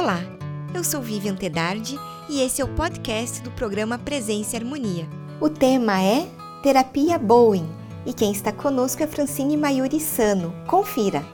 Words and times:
Olá, 0.00 0.20
eu 0.72 0.84
sou 0.84 1.02
Vivian 1.02 1.34
Tedardi 1.34 1.98
e 2.30 2.40
esse 2.40 2.62
é 2.62 2.64
o 2.64 2.68
podcast 2.68 3.42
do 3.42 3.50
programa 3.50 3.98
Presença 3.98 4.54
e 4.54 4.60
Harmonia. 4.60 5.08
O 5.40 5.50
tema 5.50 6.00
é 6.00 6.24
Terapia 6.62 7.18
Bowen 7.18 7.68
e 8.06 8.12
quem 8.12 8.30
está 8.30 8.52
conosco 8.52 9.02
é 9.02 9.08
Francine 9.08 9.56
Maiuri 9.56 9.98
Sano. 9.98 10.54
Confira! 10.68 11.24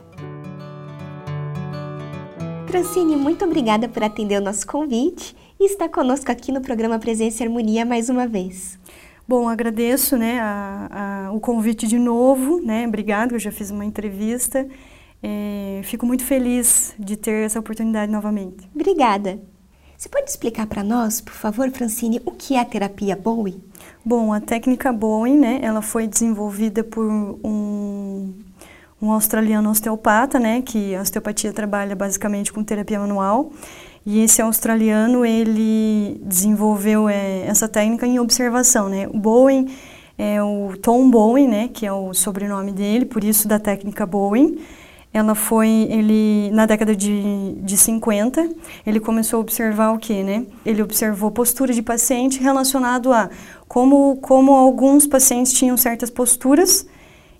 Francine, 2.65 3.15
muito 3.15 3.45
obrigada 3.45 3.87
por 3.87 4.03
atender 4.03 4.41
o 4.41 4.43
nosso 4.43 4.65
convite 4.65 5.35
e 5.59 5.67
estar 5.67 5.87
conosco 5.87 6.31
aqui 6.31 6.51
no 6.51 6.59
programa 6.59 6.97
Presença 6.97 7.43
e 7.43 7.45
Harmonia 7.45 7.85
mais 7.85 8.09
uma 8.09 8.27
vez. 8.27 8.79
Bom, 9.27 9.47
agradeço 9.47 10.17
né, 10.17 10.39
a, 10.39 11.27
a, 11.27 11.31
o 11.33 11.39
convite 11.39 11.85
de 11.85 11.99
novo, 11.99 12.59
né? 12.63 12.87
Obrigado, 12.87 13.33
eu 13.33 13.39
já 13.39 13.51
fiz 13.51 13.69
uma 13.69 13.85
entrevista. 13.85 14.67
É, 15.21 15.81
fico 15.83 16.05
muito 16.05 16.23
feliz 16.23 16.93
de 16.99 17.15
ter 17.15 17.45
essa 17.45 17.59
oportunidade 17.59 18.11
novamente. 18.11 18.69
Obrigada. 18.73 19.39
Você 19.97 20.09
pode 20.09 20.29
explicar 20.29 20.67
para 20.67 20.83
nós, 20.83 21.21
por 21.21 21.33
favor, 21.33 21.69
Francine, 21.71 22.21
o 22.25 22.31
que 22.31 22.55
é 22.55 22.59
a 22.59 22.65
terapia 22.65 23.15
Bowen? 23.15 23.63
Bom, 24.03 24.33
a 24.33 24.41
técnica 24.41 24.91
Bowen, 24.91 25.37
né, 25.37 25.59
ela 25.61 25.81
foi 25.81 26.05
desenvolvida 26.05 26.83
por 26.83 27.05
um, 27.05 28.33
um 29.01 29.11
australiano 29.11 29.69
osteopata, 29.69 30.37
né, 30.37 30.61
que 30.61 30.93
a 30.93 31.01
osteopatia 31.01 31.53
trabalha 31.53 31.95
basicamente 31.95 32.51
com 32.51 32.63
terapia 32.63 32.99
manual. 32.99 33.51
E 34.05 34.19
esse 34.19 34.41
australiano, 34.41 35.25
ele 35.25 36.21
desenvolveu 36.23 37.09
é, 37.09 37.47
essa 37.47 37.67
técnica 37.67 38.05
em 38.05 38.19
observação, 38.19 38.87
né? 38.87 39.07
O 39.07 39.17
Bowen 39.17 39.67
é 40.15 40.43
o 40.43 40.77
Tom 40.79 41.09
Bowen, 41.09 41.47
né, 41.47 41.69
que 41.69 41.85
é 41.85 41.91
o 41.91 42.13
sobrenome 42.13 42.71
dele, 42.71 43.05
por 43.05 43.23
isso 43.23 43.47
da 43.47 43.57
técnica 43.57 44.05
Bowen. 44.05 44.59
Ela 45.15 45.33
foi, 45.33 45.87
ele, 45.89 46.51
na 46.51 46.65
década 46.65 46.93
de, 46.93 47.53
de 47.61 47.77
50, 47.77 48.49
ele 48.85 48.99
começou 48.99 49.37
a 49.37 49.39
observar 49.39 49.93
o 49.93 49.97
que, 49.97 50.21
né? 50.21 50.45
Ele 50.65 50.81
observou 50.81 51.31
postura 51.31 51.71
de 51.71 51.81
paciente 51.81 52.41
relacionado 52.41 53.13
a 53.13 53.29
como, 53.65 54.17
como 54.17 54.51
alguns 54.51 55.07
pacientes 55.07 55.53
tinham 55.53 55.77
certas 55.77 56.09
posturas 56.09 56.85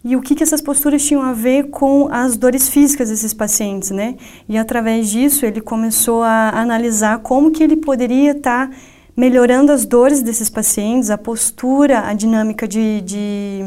e 0.05 0.15
o 0.15 0.21
que, 0.21 0.35
que 0.35 0.43
essas 0.43 0.61
posturas 0.61 1.05
tinham 1.05 1.21
a 1.21 1.33
ver 1.33 1.69
com 1.69 2.07
as 2.09 2.37
dores 2.37 2.69
físicas 2.69 3.09
desses 3.09 3.33
pacientes, 3.33 3.91
né? 3.91 4.15
E 4.47 4.57
através 4.57 5.09
disso 5.09 5.45
ele 5.45 5.59
começou 5.59 6.23
a 6.23 6.51
analisar 6.51 7.19
como 7.19 7.51
que 7.51 7.61
ele 7.61 7.75
poderia 7.75 8.31
estar 8.31 8.69
tá 8.69 8.75
melhorando 9.15 9.71
as 9.71 9.85
dores 9.85 10.21
desses 10.21 10.49
pacientes, 10.49 11.09
a 11.09 11.17
postura, 11.17 12.07
a 12.07 12.13
dinâmica 12.13 12.67
de, 12.67 12.99
de, 13.01 13.59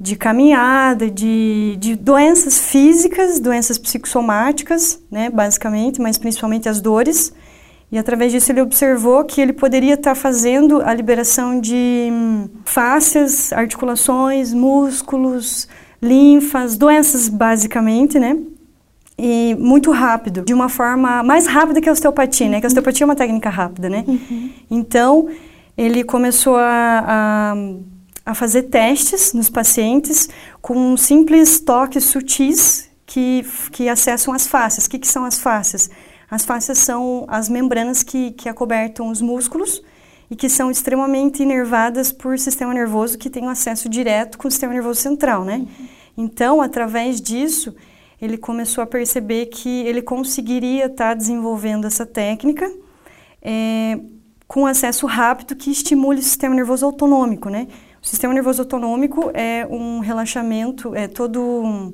de 0.00 0.16
caminhada, 0.16 1.08
de, 1.08 1.76
de 1.78 1.94
doenças 1.94 2.58
físicas, 2.58 3.38
doenças 3.38 3.78
psicossomáticas, 3.78 5.00
né, 5.10 5.30
basicamente, 5.30 6.00
mas 6.00 6.18
principalmente 6.18 6.68
as 6.68 6.80
dores. 6.80 7.32
E 7.90 7.96
através 7.96 8.32
disso 8.32 8.50
ele 8.50 8.60
observou 8.60 9.22
que 9.24 9.40
ele 9.40 9.52
poderia 9.52 9.94
estar 9.94 10.16
fazendo 10.16 10.82
a 10.82 10.92
liberação 10.92 11.60
de 11.60 12.08
hum, 12.10 12.48
fáscias, 12.64 13.52
articulações, 13.52 14.52
músculos, 14.52 15.68
linfas, 16.02 16.76
doenças 16.76 17.28
basicamente, 17.28 18.18
né? 18.18 18.36
E 19.18 19.54
muito 19.58 19.90
rápido, 19.90 20.42
de 20.42 20.52
uma 20.52 20.68
forma 20.68 21.22
mais 21.22 21.46
rápida 21.46 21.80
que 21.80 21.88
a 21.88 21.92
osteopatia, 21.92 22.48
né? 22.48 22.60
Que 22.60 22.66
a 22.66 22.68
osteopatia 22.68 23.04
é 23.04 23.06
uma 23.06 23.16
técnica 23.16 23.48
rápida, 23.48 23.88
né? 23.88 24.04
Uhum. 24.06 24.50
Então, 24.70 25.28
ele 25.76 26.04
começou 26.04 26.56
a, 26.56 27.04
a, 27.06 27.54
a, 28.26 28.34
fazer 28.34 28.64
testes 28.64 29.32
nos 29.32 29.48
pacientes 29.48 30.28
com 30.60 30.96
simples 30.98 31.60
toques 31.60 32.04
sutis 32.04 32.90
que, 33.06 33.44
que 33.72 33.88
acessam 33.88 34.34
as 34.34 34.46
fáscias. 34.46 34.84
O 34.84 34.90
que, 34.90 34.98
que 34.98 35.08
são 35.08 35.24
as 35.24 35.38
fáscias? 35.38 35.88
As 36.30 36.44
fáscias 36.44 36.78
são 36.78 37.24
as 37.28 37.48
membranas 37.48 38.02
que, 38.02 38.32
que 38.32 38.48
acobertam 38.48 39.08
os 39.08 39.22
músculos 39.22 39.82
e 40.30 40.34
que 40.34 40.48
são 40.48 40.70
extremamente 40.70 41.42
inervadas 41.42 42.10
por 42.10 42.38
sistema 42.38 42.74
nervoso 42.74 43.16
que 43.16 43.30
tem 43.30 43.44
um 43.44 43.48
acesso 43.48 43.88
direto 43.88 44.36
com 44.36 44.48
o 44.48 44.50
sistema 44.50 44.72
nervoso 44.72 45.00
central, 45.00 45.44
né? 45.44 45.58
Uhum. 45.58 45.88
Então, 46.18 46.60
através 46.60 47.20
disso, 47.20 47.74
ele 48.20 48.38
começou 48.38 48.82
a 48.82 48.86
perceber 48.86 49.46
que 49.46 49.86
ele 49.86 50.02
conseguiria 50.02 50.86
estar 50.86 51.08
tá 51.08 51.14
desenvolvendo 51.14 51.86
essa 51.86 52.06
técnica 52.06 52.70
é, 53.42 53.98
com 54.46 54.66
acesso 54.66 55.06
rápido 55.06 55.54
que 55.54 55.70
estimule 55.70 56.20
o 56.20 56.22
sistema 56.22 56.54
nervoso 56.54 56.86
autonômico, 56.86 57.48
né? 57.48 57.68
O 58.02 58.06
sistema 58.06 58.32
nervoso 58.32 58.62
autonômico 58.62 59.30
é 59.34 59.66
um 59.68 59.98
relaxamento, 59.98 60.94
é 60.94 61.08
todo 61.08 61.92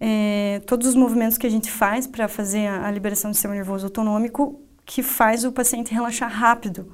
é, 0.00 0.62
todos 0.66 0.86
os 0.86 0.94
movimentos 0.94 1.36
que 1.36 1.46
a 1.46 1.50
gente 1.50 1.70
faz 1.70 2.06
para 2.06 2.28
fazer 2.28 2.68
a, 2.68 2.86
a, 2.86 2.90
liberação 2.90 3.30
do 3.30 3.34
sistema 3.34 3.54
nervoso 3.54 3.86
autonômico 3.86 4.60
que 4.86 5.02
faz 5.02 5.44
o 5.44 5.52
paciente 5.52 5.92
relaxar 5.92 6.30
rápido, 6.30 6.92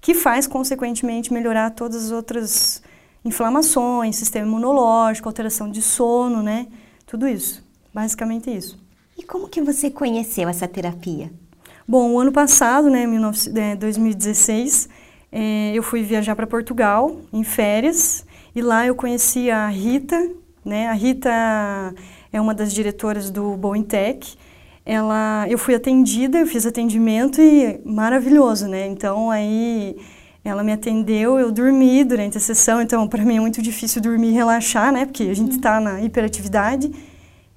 que 0.00 0.14
faz, 0.14 0.46
consequentemente, 0.46 1.32
melhorar 1.32 1.70
todas 1.70 2.06
as 2.06 2.10
outras 2.12 2.82
inflamações, 3.24 4.16
sistema 4.16 4.46
imunológico, 4.46 5.28
alteração 5.28 5.68
de 5.70 5.82
sono, 5.82 6.42
né? 6.42 6.68
Tudo 7.06 7.26
isso. 7.26 7.63
Basicamente 7.94 8.50
isso. 8.50 8.76
E 9.16 9.22
como 9.22 9.48
que 9.48 9.62
você 9.62 9.88
conheceu 9.88 10.48
essa 10.48 10.66
terapia? 10.66 11.30
Bom, 11.86 12.12
o 12.12 12.18
ano 12.18 12.32
passado, 12.32 12.90
né, 12.90 13.06
2016, 13.78 14.88
é, 15.30 15.72
eu 15.72 15.82
fui 15.82 16.02
viajar 16.02 16.34
para 16.34 16.46
Portugal 16.46 17.20
em 17.32 17.44
férias 17.44 18.26
e 18.54 18.60
lá 18.60 18.84
eu 18.84 18.96
conheci 18.96 19.50
a 19.50 19.68
Rita, 19.68 20.30
né? 20.64 20.88
A 20.88 20.92
Rita 20.92 21.30
é 22.32 22.40
uma 22.40 22.54
das 22.54 22.72
diretoras 22.72 23.30
do 23.30 23.56
Boeing 23.56 23.82
Tech. 23.82 24.36
Ela, 24.84 25.46
eu 25.48 25.56
fui 25.56 25.74
atendida, 25.74 26.38
eu 26.38 26.46
fiz 26.46 26.66
atendimento 26.66 27.40
e 27.40 27.80
maravilhoso, 27.84 28.66
né? 28.66 28.86
Então 28.88 29.30
aí 29.30 29.96
ela 30.44 30.64
me 30.64 30.72
atendeu, 30.72 31.38
eu 31.38 31.52
dormi 31.52 32.02
durante 32.02 32.38
a 32.38 32.40
sessão, 32.40 32.80
então 32.82 33.06
para 33.06 33.24
mim 33.24 33.36
é 33.36 33.40
muito 33.40 33.62
difícil 33.62 34.02
dormir 34.02 34.28
e 34.28 34.32
relaxar, 34.32 34.92
né? 34.92 35.04
Porque 35.04 35.24
a 35.24 35.34
gente 35.34 35.52
está 35.56 35.78
na 35.80 36.00
hiperatividade. 36.00 36.90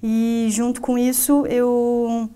E 0.02 0.48
junto 0.50 0.80
com 0.80 0.96
isso 0.96 1.46
eu 1.46 2.30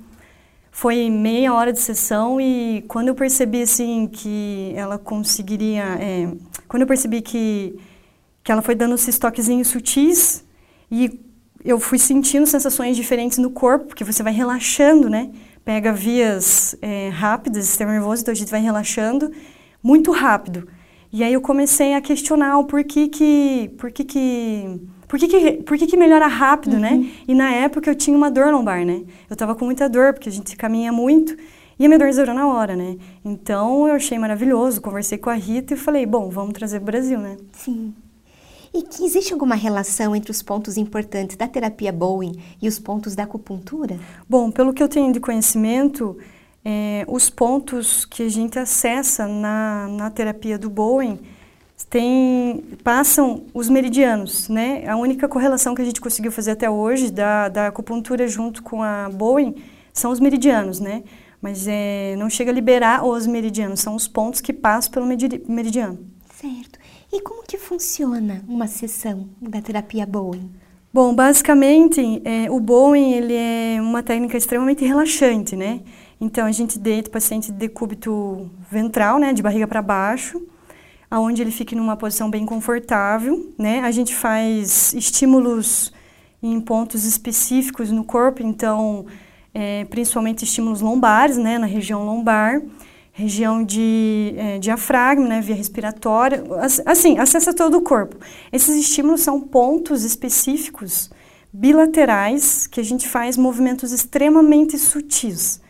foi 0.71 1.11
meia 1.11 1.53
hora 1.53 1.73
de 1.73 1.81
sessão 1.81 2.41
e 2.41 2.85
quando 2.89 3.09
eu 3.09 3.15
percebi 3.15 3.63
assim 3.63 4.07
que 4.07 4.73
ela 4.75 4.99
conseguiria, 4.99 5.85
é, 6.01 6.29
quando 6.67 6.83
eu 6.83 6.87
percebi 6.87 7.21
que 7.21 7.79
que 8.43 8.51
ela 8.51 8.63
foi 8.63 8.75
dando 8.75 8.95
esses 8.95 9.19
toquezinhos 9.19 9.69
sutis 9.69 10.45
e 10.91 11.21
eu 11.65 11.79
fui 11.79 11.99
sentindo 11.99 12.47
sensações 12.47 12.97
diferentes 12.97 13.39
no 13.39 13.51
corpo, 13.51 13.87
porque 13.87 14.03
você 14.03 14.23
vai 14.23 14.33
relaxando, 14.33 15.09
né? 15.09 15.31
Pega 15.65 15.93
vias 15.93 16.75
é, 16.83 17.09
rápidas, 17.11 17.67
sistema 17.67 17.93
nervoso, 17.93 18.23
então 18.23 18.33
a 18.33 18.35
gente 18.35 18.51
vai 18.51 18.61
relaxando 18.61 19.31
muito 19.83 20.11
rápido. 20.11 20.69
E 21.13 21.23
aí 21.23 21.33
eu 21.33 21.41
comecei 21.41 21.95
a 21.95 22.01
questionar 22.01 22.59
o 22.59 22.65
porquê 22.65 23.07
que, 23.07 23.71
porquê 23.79 24.03
que 24.03 24.81
por 25.13 25.19
que, 25.19 25.29
que, 25.29 25.53
por 25.63 25.77
que, 25.77 25.87
que 25.87 25.95
melhora 25.95 26.27
rápido, 26.27 26.79
né? 26.79 26.93
uhum. 26.93 27.03
né? 27.03 27.11
E 27.29 27.35
na 27.35 27.53
época 27.53 27.91
eu 27.91 27.95
tinha 27.95 28.17
uma 28.17 28.31
dor 28.31 28.51
lombar, 28.51 28.83
né? 28.83 29.03
Eu 29.29 29.37
tava 29.37 29.55
com 29.55 29.67
muita 29.67 29.87
dor, 29.87 30.15
porque 30.15 30.31
a 30.31 30.33
gente 30.33 30.57
caminha 30.57 30.91
muito, 30.91 31.37
e 31.79 31.85
a 31.85 31.87
minha 31.87 31.99
dor 31.99 32.11
zerou 32.15 32.35
na 32.35 32.47
hora, 32.47 32.75
né? 32.75 32.97
Então 33.23 33.87
eu 33.87 33.95
achei 33.95 34.19
maravilhoso, 34.19 34.81
conversei 34.81 35.19
com 35.19 35.29
a 35.29 35.35
Rita 35.35 35.75
e 35.75 35.77
falei, 35.77 36.07
bom, 36.07 36.31
vamos 36.31 36.55
trazer 36.55 36.79
para 36.81 36.85
o 36.85 36.87
Brasil, 36.87 37.19
né? 37.19 37.37
Sim. 37.53 37.93
E 38.73 38.81
que 38.81 39.05
existe 39.05 39.35
alguma 39.35 39.55
relação 39.55 40.17
entre 40.17 40.31
os 40.31 40.43
pontos 40.43 40.79
importantes 40.79 41.37
da 41.37 41.47
terapia 41.47 41.93
Bowen 41.93 42.33
e 42.63 42.67
os 42.67 42.79
pontos 42.79 43.15
da 43.15 43.25
acupuntura? 43.25 44.01
Bom, 44.27 44.51
pelo 44.51 44.73
que 44.73 44.83
eu 44.83 44.89
tenho 44.89 45.13
de 45.13 45.21
conhecimento, 45.21 46.17
é, 46.65 47.05
os 47.07 47.29
pontos 47.29 48.07
que 48.07 48.23
a 48.23 48.31
gente 48.31 48.59
acessa 48.59 49.29
na, 49.29 49.89
na 49.89 50.09
terapia 50.09 50.59
do 50.59 50.71
Bowen 50.71 51.21
tem, 51.85 52.65
passam 52.83 53.45
os 53.53 53.69
meridianos, 53.69 54.49
né? 54.49 54.87
A 54.89 54.97
única 54.97 55.29
correlação 55.29 55.75
que 55.75 55.83
a 55.83 55.85
gente 55.85 56.01
conseguiu 56.01 56.33
fazer 56.33 56.53
até 56.53 56.69
hoje 56.69 57.11
da, 57.11 57.49
da 57.49 57.67
acupuntura 57.69 58.27
junto 58.27 58.63
com 58.63 58.83
a 58.83 59.09
Bowen 59.09 59.55
são 59.93 60.11
os 60.11 60.21
meridianos, 60.21 60.81
né? 60.81 61.03
Mas 61.41 61.67
é, 61.67 62.15
não 62.17 62.31
chega 62.31 62.51
a 62.51 62.55
liberar 62.55 63.05
os 63.05 63.27
meridianos, 63.27 63.81
são 63.81 63.95
os 63.95 64.07
pontos 64.07 64.41
que 64.41 64.53
passam 64.53 64.93
pelo 64.93 65.07
meridiano. 65.07 65.99
Certo. 66.35 66.79
E 67.13 67.21
como 67.21 67.43
que 67.43 67.59
funciona 67.59 68.43
uma 68.49 68.67
sessão 68.67 69.29
da 69.41 69.61
terapia 69.61 70.07
Bowen? 70.07 70.51
Bom, 70.95 71.15
basicamente, 71.15 72.23
é, 72.25 72.51
o 72.51 72.61
Bowen 72.61 73.15
ele 73.15 73.35
é 73.35 73.79
uma 73.81 74.03
técnica 74.03 74.37
extremamente 74.37 74.85
relaxante, 74.85 75.57
né? 75.57 75.81
Então, 76.21 76.47
a 76.47 76.53
gente 76.53 76.79
deita 76.79 77.09
o 77.09 77.13
paciente 77.13 77.51
de 77.51 77.59
decúbito 77.59 78.51
ventral, 78.71 79.19
né, 79.19 79.33
de 79.33 79.43
barriga 79.43 79.67
para 79.67 79.83
baixo, 79.83 80.41
aonde 81.13 81.43
ele 81.43 81.51
fique 81.51 81.75
numa 81.75 81.95
posição 81.95 82.31
bem 82.31 82.47
confortável, 82.47 83.53
né? 83.59 83.81
A 83.81 83.91
gente 83.91 84.15
faz 84.15 84.95
estímulos 84.95 85.93
em 86.43 86.59
pontos 86.59 87.05
específicos 87.05 87.91
no 87.91 88.03
corpo, 88.03 88.43
então, 88.43 89.05
é, 89.53 89.85
principalmente 89.85 90.43
estímulos 90.47 90.81
lombares, 90.81 91.37
né? 91.37 91.59
Na 91.59 91.67
região 91.67 92.03
lombar, 92.03 92.63
região 93.13 93.63
de 93.63 94.33
é, 94.39 94.59
diafragma, 94.59 95.29
né? 95.29 95.43
Via 95.43 95.55
respiratória, 95.55 96.43
assim, 96.87 97.19
acessa 97.19 97.53
todo 97.53 97.77
o 97.77 97.83
corpo. 97.83 98.17
Esses 98.51 98.75
estímulos 98.75 99.21
são 99.21 99.39
pontos 99.39 100.05
específicos 100.05 101.11
bilaterais 101.53 102.67
que 102.67 102.81
a 102.81 102.83
gente 102.83 103.07
faz 103.07 103.37
movimentos 103.37 103.93
extremamente 103.93 104.79
sutis. 104.79 105.61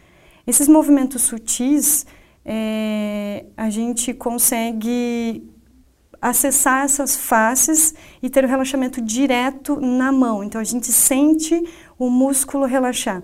Esses 0.46 0.68
movimentos 0.68 1.22
sutis, 1.22 2.06
é, 2.44 3.44
a 3.56 3.70
gente 3.70 4.12
consegue 4.12 5.48
acessar 6.20 6.84
essas 6.84 7.16
faces 7.16 7.94
e 8.22 8.30
ter 8.30 8.44
o 8.44 8.48
relaxamento 8.48 9.00
direto 9.00 9.80
na 9.80 10.12
mão. 10.12 10.44
Então 10.44 10.60
a 10.60 10.64
gente 10.64 10.92
sente 10.92 11.60
o 11.98 12.08
músculo 12.08 12.64
relaxar. 12.64 13.22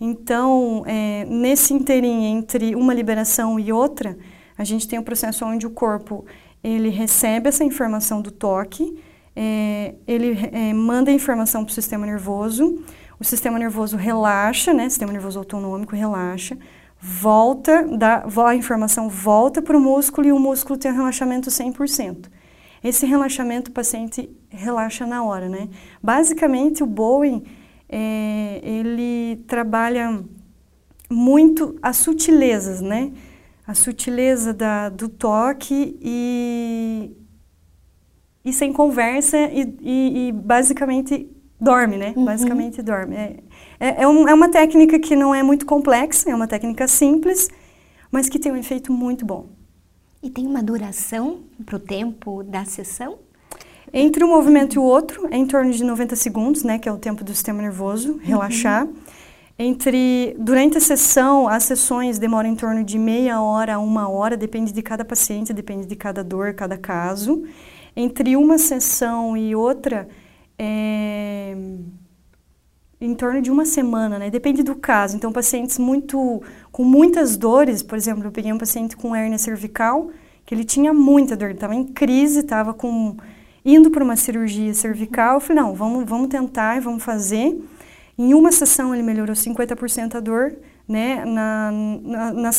Então, 0.00 0.84
é, 0.86 1.24
nesse 1.24 1.74
interim 1.74 2.24
entre 2.24 2.74
uma 2.74 2.94
liberação 2.94 3.58
e 3.58 3.72
outra, 3.72 4.16
a 4.56 4.64
gente 4.64 4.86
tem 4.86 4.98
um 4.98 5.02
processo 5.02 5.44
onde 5.44 5.66
o 5.66 5.70
corpo 5.70 6.24
ele 6.62 6.88
recebe 6.88 7.48
essa 7.48 7.64
informação 7.64 8.20
do 8.20 8.30
toque, 8.30 8.96
é, 9.34 9.94
ele 10.06 10.36
é, 10.52 10.72
manda 10.72 11.10
a 11.10 11.14
informação 11.14 11.64
para 11.64 11.70
o 11.70 11.74
sistema 11.74 12.06
nervoso, 12.06 12.82
o 13.20 13.24
sistema 13.24 13.58
nervoso 13.58 13.96
relaxa, 13.96 14.72
né? 14.72 14.88
Sistema 14.88 15.12
nervoso 15.12 15.38
autonômico 15.38 15.94
relaxa, 15.94 16.56
volta, 17.00 17.86
dá, 17.96 18.24
a 18.46 18.54
informação 18.56 19.08
volta 19.08 19.62
para 19.62 19.76
o 19.76 19.80
músculo 19.80 20.26
e 20.26 20.32
o 20.32 20.38
músculo 20.38 20.78
tem 20.78 20.90
um 20.90 20.96
relaxamento 20.96 21.50
100%. 21.50 22.26
Esse 22.82 23.06
relaxamento 23.06 23.70
o 23.70 23.74
paciente 23.74 24.30
relaxa 24.48 25.06
na 25.06 25.22
hora, 25.22 25.48
né? 25.48 25.68
Basicamente, 26.02 26.82
o 26.82 26.86
Bowen, 26.86 27.44
é, 27.88 28.60
ele 28.62 29.42
trabalha 29.46 30.22
muito 31.10 31.76
as 31.82 31.96
sutilezas, 31.96 32.80
né? 32.80 33.12
A 33.66 33.74
sutileza 33.74 34.54
da, 34.54 34.88
do 34.88 35.08
toque 35.08 35.98
e, 36.00 37.16
e 38.44 38.52
sem 38.52 38.72
conversa 38.72 39.36
e, 39.38 39.76
e, 39.80 40.28
e 40.28 40.32
basicamente 40.32 41.28
dorme, 41.60 41.96
né? 41.96 42.12
Uhum. 42.16 42.24
Basicamente 42.24 42.82
dorme. 42.82 43.16
É, 43.16 43.36
é, 43.80 44.02
é, 44.02 44.08
um, 44.08 44.28
é, 44.28 44.34
uma 44.34 44.48
técnica 44.48 44.98
que 44.98 45.16
não 45.16 45.34
é 45.34 45.42
muito 45.42 45.66
complexa, 45.66 46.30
é 46.30 46.34
uma 46.34 46.46
técnica 46.46 46.86
simples, 46.86 47.48
mas 48.10 48.28
que 48.28 48.38
tem 48.38 48.52
um 48.52 48.56
efeito 48.56 48.92
muito 48.92 49.24
bom. 49.24 49.46
E 50.22 50.30
tem 50.30 50.46
uma 50.46 50.62
duração 50.62 51.40
para 51.64 51.76
o 51.76 51.78
tempo 51.78 52.42
da 52.42 52.64
sessão? 52.64 53.18
Entre 53.92 54.22
um 54.22 54.28
movimento 54.28 54.76
e 54.76 54.78
o 54.78 54.82
outro, 54.82 55.28
é 55.30 55.36
em 55.36 55.46
torno 55.46 55.70
de 55.70 55.82
90 55.82 56.14
segundos, 56.16 56.62
né? 56.62 56.78
Que 56.78 56.88
é 56.88 56.92
o 56.92 56.98
tempo 56.98 57.24
do 57.24 57.32
sistema 57.32 57.62
nervoso 57.62 58.12
uhum. 58.12 58.18
relaxar. 58.18 58.84
Uhum. 58.84 58.94
Entre, 59.60 60.36
durante 60.38 60.78
a 60.78 60.80
sessão, 60.80 61.48
as 61.48 61.64
sessões 61.64 62.16
demoram 62.18 62.48
em 62.48 62.54
torno 62.54 62.84
de 62.84 62.96
meia 62.96 63.40
hora 63.40 63.74
a 63.74 63.78
uma 63.80 64.08
hora, 64.08 64.36
depende 64.36 64.72
de 64.72 64.82
cada 64.82 65.04
paciente, 65.04 65.52
depende 65.52 65.84
de 65.86 65.96
cada 65.96 66.22
dor, 66.22 66.54
cada 66.54 66.76
caso. 66.76 67.42
Entre 67.96 68.36
uma 68.36 68.56
sessão 68.56 69.36
e 69.36 69.56
outra, 69.56 70.08
é, 70.58 71.56
em 73.00 73.14
torno 73.14 73.40
de 73.40 73.50
uma 73.50 73.64
semana, 73.64 74.18
né? 74.18 74.28
Depende 74.28 74.62
do 74.62 74.74
caso. 74.74 75.16
Então, 75.16 75.32
pacientes 75.32 75.78
muito 75.78 76.42
com 76.72 76.82
muitas 76.82 77.36
dores, 77.36 77.82
por 77.82 77.96
exemplo, 77.96 78.24
eu 78.24 78.32
peguei 78.32 78.52
um 78.52 78.58
paciente 78.58 78.96
com 78.96 79.14
hernia 79.14 79.38
cervical, 79.38 80.10
que 80.44 80.54
ele 80.54 80.64
tinha 80.64 80.92
muita 80.92 81.36
dor, 81.36 81.50
estava 81.50 81.74
em 81.74 81.84
crise, 81.84 82.40
estava 82.40 82.74
com 82.74 83.16
indo 83.64 83.90
para 83.90 84.02
uma 84.02 84.16
cirurgia 84.16 84.74
cervical. 84.74 85.34
Eu 85.34 85.40
falei, 85.40 85.62
não, 85.62 85.74
vamos, 85.74 86.08
vamos 86.08 86.28
tentar 86.28 86.76
e 86.76 86.80
vamos 86.80 87.04
fazer. 87.04 87.62
Em 88.16 88.34
uma 88.34 88.50
sessão 88.50 88.92
ele 88.92 89.02
melhorou 89.02 89.36
50% 89.36 90.16
a 90.16 90.20
dor, 90.20 90.56
né? 90.88 91.24
Na, 91.24 91.70
na, 91.70 92.32
na, 92.32 92.50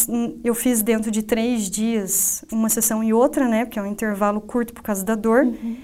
eu 0.44 0.56
fiz 0.56 0.82
dentro 0.82 1.12
de 1.12 1.22
três 1.24 1.70
dias 1.70 2.46
uma 2.52 2.70
sessão 2.70 3.04
e 3.04 3.12
outra, 3.12 3.48
né? 3.48 3.66
Porque 3.66 3.78
é 3.78 3.82
um 3.82 3.88
intervalo 3.88 4.40
curto 4.40 4.74
por 4.74 4.84
causa 4.84 5.04
da 5.04 5.16
dor. 5.16 5.44
Uhum. 5.44 5.76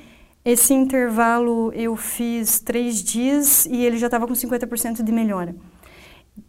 Esse 0.46 0.76
intervalo 0.76 1.74
eu 1.74 1.96
fiz 1.96 2.60
três 2.60 3.02
dias 3.04 3.66
e 3.66 3.84
ele 3.84 3.98
já 3.98 4.06
estava 4.06 4.28
com 4.28 4.34
50% 4.34 5.02
de 5.02 5.12
melhora. 5.12 5.56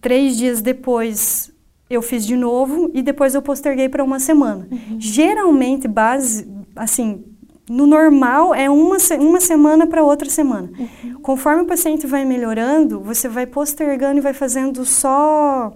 Três 0.03 0.37
dias 0.37 0.61
depois 0.61 1.51
eu 1.89 2.03
fiz 2.03 2.27
de 2.27 2.37
novo 2.37 2.91
e 2.93 3.01
depois 3.01 3.35
eu 3.35 3.41
posterguei 3.41 3.89
para 3.89 4.05
uma 4.05 4.21
semana. 4.21 4.69
Uhum. 4.71 5.01
Geralmente, 5.01 5.89
base, 5.89 6.47
assim, 6.75 7.25
no 7.71 7.87
normal 7.87 8.55
é 8.55 8.69
uma, 8.69 8.99
uma 9.19 9.41
semana 9.41 9.87
para 9.87 10.05
outra 10.05 10.29
semana. 10.29 10.71
Uhum. 10.79 11.21
Conforme 11.23 11.63
o 11.63 11.67
paciente 11.67 12.07
vai 12.07 12.23
melhorando, 12.25 13.01
você 13.01 13.31
vai 13.31 13.47
postergando 13.47 14.19
e 14.19 14.21
vai 14.21 14.35
fazendo 14.35 14.85
só 14.85 15.75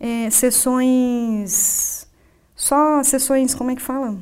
é, 0.00 0.30
sessões. 0.30 2.08
Só 2.56 3.02
sessões, 3.02 3.54
como 3.54 3.72
é 3.72 3.76
que 3.76 3.82
fala? 3.82 4.16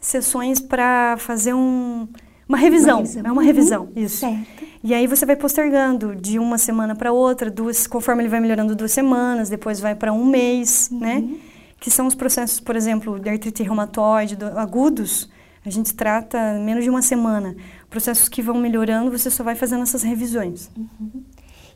Sessões 0.00 0.58
para 0.58 1.16
fazer 1.18 1.54
um 1.54 2.08
uma 2.50 2.58
revisão, 2.58 2.98
uma 2.98 3.02
revisão. 3.02 3.24
é 3.24 3.32
uma 3.32 3.42
revisão, 3.42 3.82
uhum. 3.84 4.04
isso. 4.04 4.16
Certo. 4.18 4.64
E 4.82 4.92
aí 4.92 5.06
você 5.06 5.24
vai 5.24 5.36
postergando 5.36 6.16
de 6.16 6.36
uma 6.36 6.58
semana 6.58 6.96
para 6.96 7.12
outra, 7.12 7.48
duas, 7.48 7.86
conforme 7.86 8.22
ele 8.22 8.28
vai 8.28 8.40
melhorando 8.40 8.74
duas 8.74 8.90
semanas, 8.90 9.48
depois 9.48 9.78
vai 9.78 9.94
para 9.94 10.12
um 10.12 10.24
mês, 10.24 10.90
né? 10.90 11.18
uhum. 11.18 11.28
né? 11.28 11.38
Que 11.78 11.92
são 11.92 12.08
os 12.08 12.14
processos, 12.14 12.58
por 12.58 12.74
exemplo, 12.74 13.20
de 13.20 13.28
artrite 13.30 13.62
reumatoide 13.62 14.34
do, 14.34 14.46
agudos, 14.58 15.30
a 15.64 15.70
gente 15.70 15.94
trata 15.94 16.58
menos 16.58 16.82
de 16.82 16.90
uma 16.90 17.02
semana. 17.02 17.54
Processos 17.88 18.28
que 18.28 18.42
vão 18.42 18.56
melhorando, 18.56 19.16
você 19.16 19.30
só 19.30 19.44
vai 19.44 19.54
fazendo 19.54 19.84
essas 19.84 20.02
revisões. 20.02 20.70
Uhum. 20.76 21.22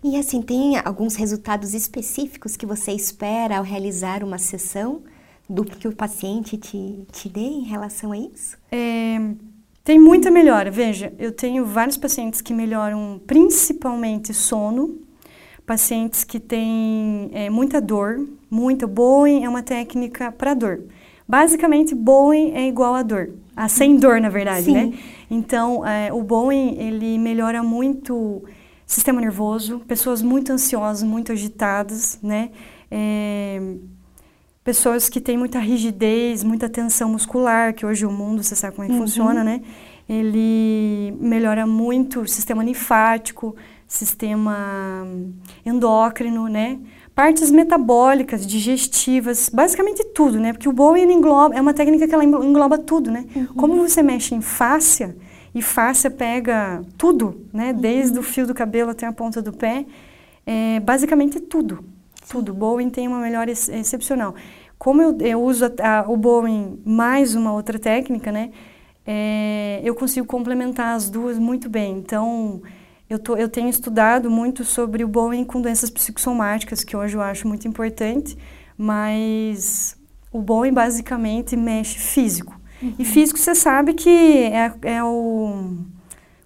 E 0.02 0.16
assim, 0.16 0.42
tem 0.42 0.76
alguns 0.84 1.14
resultados 1.14 1.72
específicos 1.72 2.56
que 2.56 2.66
você 2.66 2.90
espera 2.90 3.58
ao 3.58 3.62
realizar 3.64 4.24
uma 4.24 4.38
sessão 4.38 5.02
do 5.48 5.64
que 5.64 5.86
o 5.86 5.94
paciente 5.94 6.56
te, 6.56 7.06
te 7.12 7.28
dê 7.28 7.40
em 7.40 7.64
relação 7.64 8.10
a 8.10 8.18
isso? 8.18 8.56
É, 8.72 9.18
tem 9.84 10.00
muita 10.00 10.30
melhora. 10.30 10.70
Veja, 10.70 11.12
eu 11.18 11.30
tenho 11.30 11.66
vários 11.66 11.98
pacientes 11.98 12.40
que 12.40 12.54
melhoram 12.54 13.20
principalmente 13.26 14.32
sono, 14.32 14.98
pacientes 15.66 16.24
que 16.24 16.40
têm 16.40 17.30
é, 17.32 17.50
muita 17.50 17.80
dor, 17.82 18.26
muita. 18.50 18.86
Boeing 18.86 19.44
é 19.44 19.48
uma 19.48 19.62
técnica 19.62 20.32
para 20.32 20.54
dor. 20.54 20.84
Basicamente, 21.28 21.94
Boeing 21.94 22.52
é 22.52 22.66
igual 22.66 22.94
a 22.94 23.02
dor, 23.02 23.34
a 23.54 23.68
sem 23.68 23.96
dor, 23.96 24.20
na 24.20 24.30
verdade, 24.30 24.70
né? 24.70 24.84
Sim. 24.84 24.90
né? 24.90 24.98
Então, 25.30 25.86
é, 25.86 26.12
o 26.12 26.22
Boeing, 26.22 26.76
ele 26.78 27.18
melhora 27.18 27.62
muito 27.62 28.42
sistema 28.86 29.20
nervoso, 29.20 29.80
pessoas 29.80 30.22
muito 30.22 30.52
ansiosas, 30.52 31.02
muito 31.02 31.32
agitadas, 31.32 32.18
né? 32.22 32.50
É, 32.90 33.60
pessoas 34.64 35.10
que 35.10 35.20
têm 35.20 35.36
muita 35.36 35.58
rigidez, 35.58 36.42
muita 36.42 36.68
tensão 36.70 37.10
muscular, 37.10 37.74
que 37.74 37.84
hoje 37.84 38.06
o 38.06 38.10
mundo, 38.10 38.42
você 38.42 38.56
sabe 38.56 38.74
como 38.74 38.86
é 38.86 38.88
que 38.88 38.94
uhum. 38.94 39.02
funciona, 39.02 39.44
né? 39.44 39.60
Ele 40.08 41.14
melhora 41.20 41.66
muito 41.66 42.22
o 42.22 42.28
sistema 42.28 42.64
linfático, 42.64 43.54
sistema 43.86 45.06
endócrino, 45.64 46.48
né? 46.48 46.78
Partes 47.14 47.50
metabólicas, 47.50 48.46
digestivas, 48.46 49.48
basicamente 49.48 50.02
tudo, 50.14 50.40
né? 50.40 50.52
Porque 50.52 50.68
o 50.68 50.72
Bowen 50.72 51.12
engloba, 51.12 51.54
é 51.54 51.60
uma 51.60 51.74
técnica 51.74 52.08
que 52.08 52.14
ela 52.14 52.24
engloba 52.24 52.78
tudo, 52.78 53.10
né? 53.10 53.26
Uhum. 53.36 53.46
Como 53.48 53.76
você 53.76 54.02
mexe 54.02 54.34
em 54.34 54.40
fáscia, 54.40 55.14
e 55.54 55.62
fáscia 55.62 56.10
pega 56.10 56.82
tudo, 56.98 57.46
né? 57.52 57.70
Uhum. 57.70 57.80
Desde 57.80 58.18
o 58.18 58.22
fio 58.22 58.46
do 58.46 58.54
cabelo 58.54 58.90
até 58.90 59.06
a 59.06 59.12
ponta 59.12 59.40
do 59.40 59.52
pé, 59.52 59.84
é 60.46 60.80
basicamente 60.80 61.38
tudo 61.38 61.84
tudo. 62.28 62.52
O 62.52 62.54
Bowen 62.54 62.90
tem 62.90 63.06
uma 63.08 63.18
melhora 63.18 63.50
ex 63.50 63.68
excepcional. 63.68 64.34
Como 64.78 65.00
eu, 65.00 65.18
eu 65.20 65.42
uso 65.42 65.64
a, 65.66 66.00
a, 66.00 66.10
o 66.10 66.16
Bowen 66.16 66.80
mais 66.84 67.34
uma 67.34 67.52
outra 67.52 67.78
técnica, 67.78 68.30
né? 68.32 68.50
É, 69.06 69.80
eu 69.84 69.94
consigo 69.94 70.26
complementar 70.26 70.94
as 70.94 71.10
duas 71.10 71.38
muito 71.38 71.68
bem. 71.68 71.98
Então, 71.98 72.62
eu, 73.08 73.18
tô, 73.18 73.36
eu 73.36 73.48
tenho 73.48 73.68
estudado 73.68 74.30
muito 74.30 74.64
sobre 74.64 75.04
o 75.04 75.08
Bowen 75.08 75.44
com 75.44 75.60
doenças 75.60 75.90
psicossomáticas, 75.90 76.82
que 76.82 76.96
hoje 76.96 77.16
eu 77.16 77.20
acho 77.20 77.46
muito 77.46 77.68
importante, 77.68 78.36
mas 78.76 79.96
o 80.32 80.40
Bowen 80.40 80.72
basicamente 80.72 81.56
mexe 81.56 81.98
físico. 81.98 82.58
Uhum. 82.82 82.94
E 82.98 83.04
físico 83.04 83.38
você 83.38 83.54
sabe 83.54 83.94
que 83.94 84.08
é, 84.08 84.72
é 84.82 85.04
o, 85.04 85.76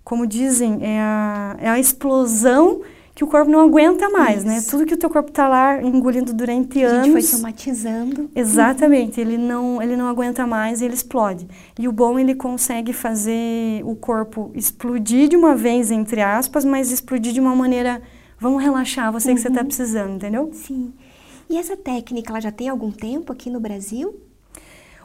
como 0.04 0.26
dizem, 0.26 0.78
é 0.82 1.00
a, 1.00 1.56
é 1.60 1.68
a 1.68 1.78
explosão 1.78 2.82
que 3.18 3.24
o 3.24 3.26
corpo 3.26 3.50
não 3.50 3.58
aguenta 3.58 4.08
mais, 4.10 4.44
né? 4.44 4.58
Isso. 4.58 4.66
né? 4.66 4.70
Tudo 4.70 4.86
que 4.86 4.94
o 4.94 4.96
teu 4.96 5.10
corpo 5.10 5.30
está 5.30 5.48
lá 5.48 5.82
engolindo 5.82 6.32
durante 6.32 6.80
anos. 6.84 7.00
A 7.00 7.02
gente 7.02 7.10
foi 7.10 7.22
somatizando. 7.22 8.30
Exatamente, 8.32 9.20
ele 9.20 9.36
não 9.36 9.82
ele 9.82 9.96
não 9.96 10.06
aguenta 10.06 10.46
mais 10.46 10.80
e 10.80 10.84
ele 10.84 10.94
explode. 10.94 11.44
E 11.76 11.88
o 11.88 11.90
bom 11.90 12.16
ele 12.16 12.36
consegue 12.36 12.92
fazer 12.92 13.82
o 13.84 13.96
corpo 13.96 14.52
explodir 14.54 15.28
de 15.28 15.34
uma 15.36 15.56
vez 15.56 15.90
entre 15.90 16.20
aspas, 16.20 16.64
mas 16.64 16.92
explodir 16.92 17.32
de 17.32 17.40
uma 17.40 17.56
maneira, 17.56 18.00
vamos 18.38 18.62
relaxar, 18.62 19.10
você 19.10 19.30
uhum. 19.30 19.34
que 19.34 19.40
você 19.40 19.48
está 19.48 19.62
uhum. 19.62 19.66
precisando, 19.66 20.14
entendeu? 20.14 20.50
Sim. 20.52 20.92
E 21.50 21.58
essa 21.58 21.76
técnica, 21.76 22.30
ela 22.30 22.40
já 22.40 22.52
tem 22.52 22.68
algum 22.68 22.92
tempo 22.92 23.32
aqui 23.32 23.50
no 23.50 23.58
Brasil? 23.58 24.14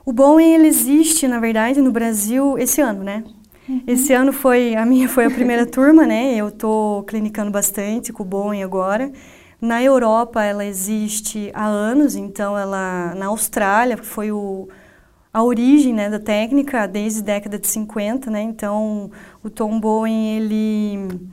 O 0.06 0.14
bom 0.14 0.40
ele 0.40 0.68
existe, 0.68 1.28
na 1.28 1.40
verdade, 1.40 1.82
no 1.82 1.92
Brasil 1.92 2.60
esse 2.60 2.80
ano, 2.80 3.04
né? 3.04 3.24
Uhum. 3.68 3.84
Esse 3.88 4.14
ano 4.14 4.34
foi 4.34 4.76
a 4.76 4.86
minha 4.86 5.08
foi 5.08 5.26
a 5.26 5.32
primeira 5.32 5.66
turma, 5.68 6.06
né? 6.06 6.36
Eu 6.36 6.50
estou 6.50 7.04
clinicando 7.04 7.52
bastante 7.52 8.12
com 8.12 8.24
o 8.24 8.26
Boeing 8.26 8.64
agora. 8.64 9.12
Na 9.62 9.82
Europa 9.82 10.44
ela 10.44 10.66
existe 10.66 11.50
há 11.54 11.66
anos, 11.66 12.16
então 12.16 12.58
ela 12.58 13.14
na 13.16 13.28
Austrália 13.28 13.96
foi 13.96 14.32
o, 14.32 14.68
a 15.34 15.42
origem 15.42 15.94
né, 15.94 16.10
da 16.10 16.20
técnica 16.20 16.86
desde 16.86 17.22
a 17.22 17.24
década 17.24 17.58
de 17.58 17.68
50, 17.68 18.30
né? 18.30 18.42
Então 18.42 19.10
o 19.42 19.50
Tom 19.50 19.80
Boeing 19.80 20.36
ele 20.36 21.30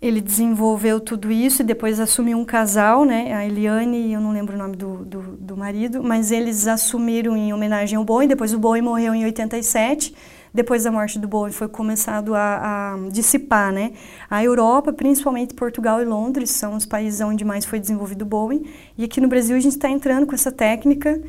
ele 0.00 0.20
desenvolveu 0.20 0.98
tudo 0.98 1.30
isso 1.30 1.60
e 1.60 1.64
depois 1.64 2.00
assumiu 2.00 2.38
um 2.38 2.44
casal, 2.44 3.04
né? 3.04 3.34
A 3.34 3.44
Eliane, 3.46 4.12
eu 4.12 4.20
não 4.20 4.32
lembro 4.32 4.54
o 4.54 4.58
nome 4.58 4.74
do, 4.74 5.04
do, 5.04 5.20
do 5.36 5.56
marido, 5.56 6.02
mas 6.02 6.30
eles 6.32 6.66
assumiram 6.66 7.36
em 7.36 7.52
homenagem 7.52 7.98
ao 7.98 8.04
Boeing. 8.04 8.28
Depois 8.28 8.54
o 8.54 8.58
Boeing 8.58 8.80
morreu 8.80 9.14
em 9.14 9.24
87. 9.24 10.14
Depois 10.52 10.84
da 10.84 10.90
morte 10.90 11.18
do 11.18 11.28
Boeing 11.28 11.52
foi 11.52 11.68
começado 11.68 12.34
a, 12.34 12.94
a 12.94 13.08
dissipar, 13.10 13.72
né? 13.72 13.92
A 14.28 14.42
Europa, 14.42 14.92
principalmente 14.92 15.54
Portugal 15.54 16.02
e 16.02 16.04
Londres, 16.04 16.50
são 16.50 16.74
os 16.74 16.84
países 16.84 17.20
onde 17.20 17.44
mais 17.44 17.64
foi 17.64 17.78
desenvolvido 17.78 18.22
o 18.22 18.26
Boeing. 18.26 18.64
E 18.98 19.04
aqui 19.04 19.20
no 19.20 19.28
Brasil 19.28 19.56
a 19.56 19.60
gente 19.60 19.76
está 19.76 19.88
entrando 19.88 20.26
com 20.26 20.34
essa 20.34 20.50
técnica 20.50 21.20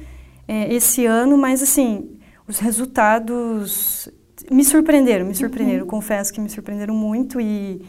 é, 0.48 0.74
esse 0.74 1.06
ano, 1.06 1.38
mas 1.38 1.62
assim, 1.62 2.10
os 2.48 2.60
resultados 2.60 4.10
me 4.50 4.64
surpreenderam, 4.64 5.26
me 5.26 5.36
surpreenderam. 5.36 5.84
Uhum. 5.84 5.90
Confesso 5.90 6.34
que 6.34 6.42
me 6.42 6.50
surpreenderam 6.50 6.96
muito 6.96 7.40
e 7.40 7.82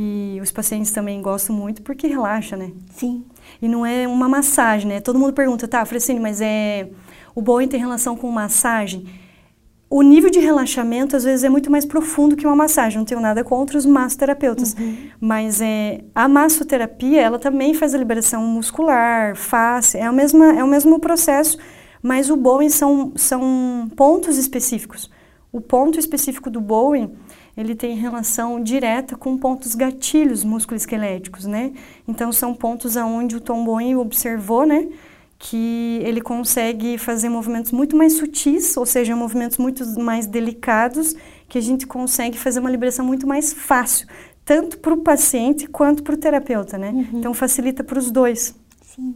e 0.00 0.38
os 0.42 0.52
pacientes 0.52 0.92
também 0.92 1.20
gostam 1.22 1.56
muito 1.56 1.82
porque 1.82 2.06
relaxa, 2.06 2.56
né? 2.56 2.72
Sim. 2.90 3.24
E 3.60 3.66
não 3.66 3.84
é 3.86 4.06
uma 4.06 4.28
massagem, 4.28 4.86
né? 4.86 5.00
Todo 5.00 5.18
mundo 5.18 5.32
pergunta, 5.32 5.66
tá, 5.66 5.84
Francine, 5.84 6.20
mas 6.20 6.40
é 6.40 6.90
o 7.34 7.40
Boeing 7.40 7.68
tem 7.68 7.80
relação 7.80 8.16
com 8.16 8.30
massagem? 8.30 9.06
O 9.90 10.02
nível 10.02 10.28
de 10.28 10.38
relaxamento 10.38 11.16
às 11.16 11.24
vezes 11.24 11.44
é 11.44 11.48
muito 11.48 11.70
mais 11.70 11.86
profundo 11.86 12.36
que 12.36 12.46
uma 12.46 12.54
massagem. 12.54 12.98
Não 12.98 13.06
tenho 13.06 13.20
nada 13.20 13.42
contra 13.42 13.78
os 13.78 13.86
massoterapeutas, 13.86 14.74
uhum. 14.74 14.96
mas 15.18 15.60
é 15.62 16.04
a 16.14 16.28
massoterapia 16.28 17.22
ela 17.22 17.38
também 17.38 17.72
faz 17.72 17.94
a 17.94 17.98
liberação 17.98 18.42
muscular, 18.46 19.34
face, 19.34 19.96
é 19.96 20.10
o 20.10 20.12
mesmo 20.12 20.44
é 20.44 20.62
o 20.62 20.68
mesmo 20.68 20.98
processo, 20.98 21.56
mas 22.02 22.28
o 22.28 22.36
Boeing 22.36 22.68
são 22.68 23.12
são 23.16 23.90
pontos 23.96 24.36
específicos. 24.36 25.10
O 25.50 25.60
ponto 25.60 25.98
específico 25.98 26.50
do 26.50 26.60
Boeing 26.60 27.10
ele 27.56 27.74
tem 27.74 27.96
relação 27.96 28.62
direta 28.62 29.16
com 29.16 29.38
pontos 29.38 29.74
gatilhos 29.74 30.44
musculoesqueléticos, 30.44 31.46
né? 31.46 31.72
Então 32.06 32.30
são 32.30 32.54
pontos 32.54 32.96
aonde 32.96 33.36
o 33.36 33.40
Tom 33.40 33.64
Boeing 33.64 33.96
observou, 33.96 34.66
né, 34.66 34.86
que 35.38 36.00
ele 36.02 36.20
consegue 36.20 36.98
fazer 36.98 37.28
movimentos 37.28 37.70
muito 37.70 37.96
mais 37.96 38.14
sutis, 38.14 38.76
ou 38.76 38.84
seja, 38.84 39.14
movimentos 39.14 39.56
muito 39.56 39.84
mais 40.00 40.26
delicados, 40.26 41.14
que 41.48 41.56
a 41.56 41.60
gente 41.60 41.86
consegue 41.86 42.36
fazer 42.36 42.58
uma 42.58 42.70
liberação 42.70 43.06
muito 43.06 43.26
mais 43.26 43.52
fácil, 43.52 44.08
tanto 44.44 44.78
para 44.78 44.92
o 44.92 44.98
paciente 44.98 45.68
quanto 45.68 46.02
para 46.02 46.14
o 46.14 46.18
terapeuta, 46.18 46.76
né? 46.76 46.90
Uhum. 46.90 47.20
Então 47.20 47.32
facilita 47.32 47.84
para 47.84 47.98
os 47.98 48.10
dois. 48.10 48.54
Sim. 48.82 49.14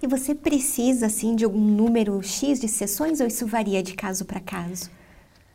E 0.00 0.06
você 0.06 0.34
precisa 0.34 1.06
assim 1.06 1.34
de 1.34 1.44
algum 1.44 1.60
número 1.60 2.22
X 2.22 2.60
de 2.60 2.68
sessões 2.68 3.20
ou 3.20 3.26
isso 3.26 3.46
varia 3.46 3.82
de 3.82 3.94
caso 3.94 4.24
para 4.24 4.38
caso? 4.38 4.90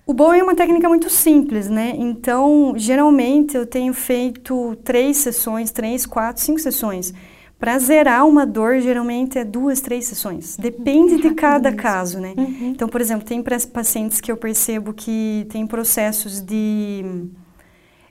O 0.06 0.14
bom 0.14 0.34
é 0.34 0.42
uma 0.42 0.56
técnica 0.56 0.90
muito 0.90 1.08
simples, 1.08 1.70
né? 1.70 1.94
Então, 1.96 2.74
geralmente 2.76 3.56
eu 3.56 3.66
tenho 3.66 3.94
feito 3.94 4.76
três 4.84 5.18
sessões, 5.18 5.70
três, 5.70 6.06
quatro, 6.06 6.42
cinco 6.42 6.60
sessões. 6.60 7.14
Para 7.60 7.78
zerar 7.78 8.26
uma 8.26 8.46
dor, 8.46 8.80
geralmente 8.80 9.38
é 9.38 9.44
duas, 9.44 9.82
três 9.82 10.06
sessões. 10.06 10.56
Depende 10.56 11.18
de 11.18 11.32
cada 11.36 11.74
caso, 11.74 12.18
né? 12.18 12.34
Uhum. 12.38 12.70
Então, 12.70 12.88
por 12.88 13.02
exemplo, 13.02 13.28
tem 13.28 13.44
pacientes 13.44 14.22
que 14.22 14.32
eu 14.32 14.38
percebo 14.38 14.94
que 14.94 15.46
tem 15.50 15.68
processos 15.68 16.40
de. 16.40 17.04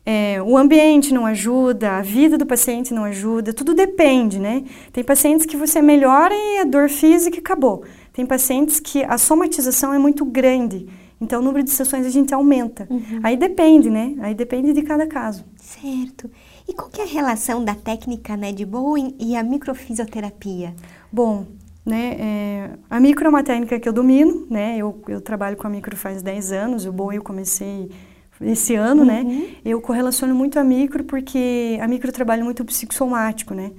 É, 0.05 0.41
o 0.43 0.57
ambiente 0.57 1.15
não 1.15 1.25
ajuda, 1.25 1.93
a 1.93 2.03
vida 2.03 2.37
do 2.37 2.45
paciente 2.45 2.93
não 2.93 3.05
ajuda, 3.05 3.53
tudo 3.53 3.75
depende, 3.75 4.39
né? 4.39 4.65
Tem 4.93 5.03
pacientes 5.03 5.47
que 5.47 5.57
você 5.57 5.81
melhora 5.81 6.35
e 6.35 6.59
a 6.59 6.65
dor 6.65 6.91
física 6.91 7.39
acabou. 7.39 7.85
Tem 8.13 8.27
pacientes 8.27 8.79
que 8.81 9.03
a 9.05 9.17
somatização 9.17 9.95
é 9.95 9.99
muito 9.99 10.25
grande. 10.27 10.87
Então, 11.21 11.41
o 11.41 11.45
número 11.45 11.65
de 11.65 11.71
sessões 11.71 12.07
a 12.07 12.11
gente 12.11 12.33
aumenta. 12.33 12.87
Uhum. 12.89 13.21
Aí 13.23 13.37
depende, 13.37 13.91
né? 13.91 14.15
Aí 14.21 14.35
depende 14.35 14.73
de 14.73 14.83
cada 14.83 15.07
caso. 15.07 15.45
Certo. 15.57 16.31
E 16.69 16.75
qual 16.75 16.91
que 16.91 17.01
é 17.01 17.05
a 17.05 17.07
relação 17.07 17.65
da 17.65 17.75
técnica 17.75 18.37
né, 18.37 18.53
de 18.53 18.67
Bowen 18.67 19.17
e 19.19 19.35
a 19.35 19.43
microfisioterapia? 19.43 20.75
Bom, 21.11 21.47
né, 21.85 22.17
é, 22.21 22.71
a 22.91 23.01
micro 23.01 23.25
é 23.25 23.29
uma 23.31 23.43
técnica 23.43 23.81
que 23.81 23.89
eu 23.89 23.93
domino, 23.93 24.47
né? 24.51 24.77
Eu, 24.77 25.03
eu 25.09 25.23
trabalho 25.23 25.57
com 25.57 25.67
a 25.67 25.71
micro 25.71 25.97
faz 25.97 26.23
10 26.23 26.53
anos, 26.53 26.85
o 26.85 26.93
Bowen 26.93 27.17
eu 27.17 27.23
comecei 27.23 27.91
esse 28.39 28.75
ano, 28.75 29.05
né? 29.05 29.23
uhum. 29.23 29.29
né? 29.29 29.57
Eu 29.65 29.81
correlaciono 29.81 30.35
muito 30.35 30.59
a 30.59 30.65
micro 30.65 31.03
porque 31.05 31.79
a 31.81 31.89
micro 31.89 32.13
trabalha 32.13 32.45
muito 32.45 32.63
psicossomático, 32.67 33.55
né? 33.55 33.73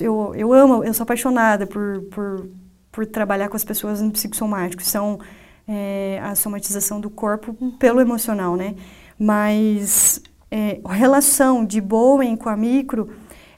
Eu, 0.00 0.32
eu 0.36 0.52
amo, 0.52 0.84
eu 0.84 0.92
sou 0.92 1.04
apaixonada 1.04 1.66
por, 1.66 2.02
por, 2.10 2.48
por 2.90 3.06
trabalhar 3.06 3.48
com 3.48 3.56
as 3.56 3.64
pessoas 3.64 4.02
no 4.02 4.10
psicossomático. 4.10 4.82
São 4.82 5.20
é, 5.66 6.20
a 6.22 6.34
somatização 6.34 7.00
do 7.00 7.08
corpo 7.08 7.54
pelo 7.78 8.00
emocional, 8.00 8.56
né? 8.56 8.74
Mas 9.18 10.20
é, 10.54 10.80
a 10.84 10.92
relação 10.92 11.64
de 11.64 11.80
Bowen 11.80 12.36
com 12.36 12.50
a 12.50 12.56
micro 12.56 13.08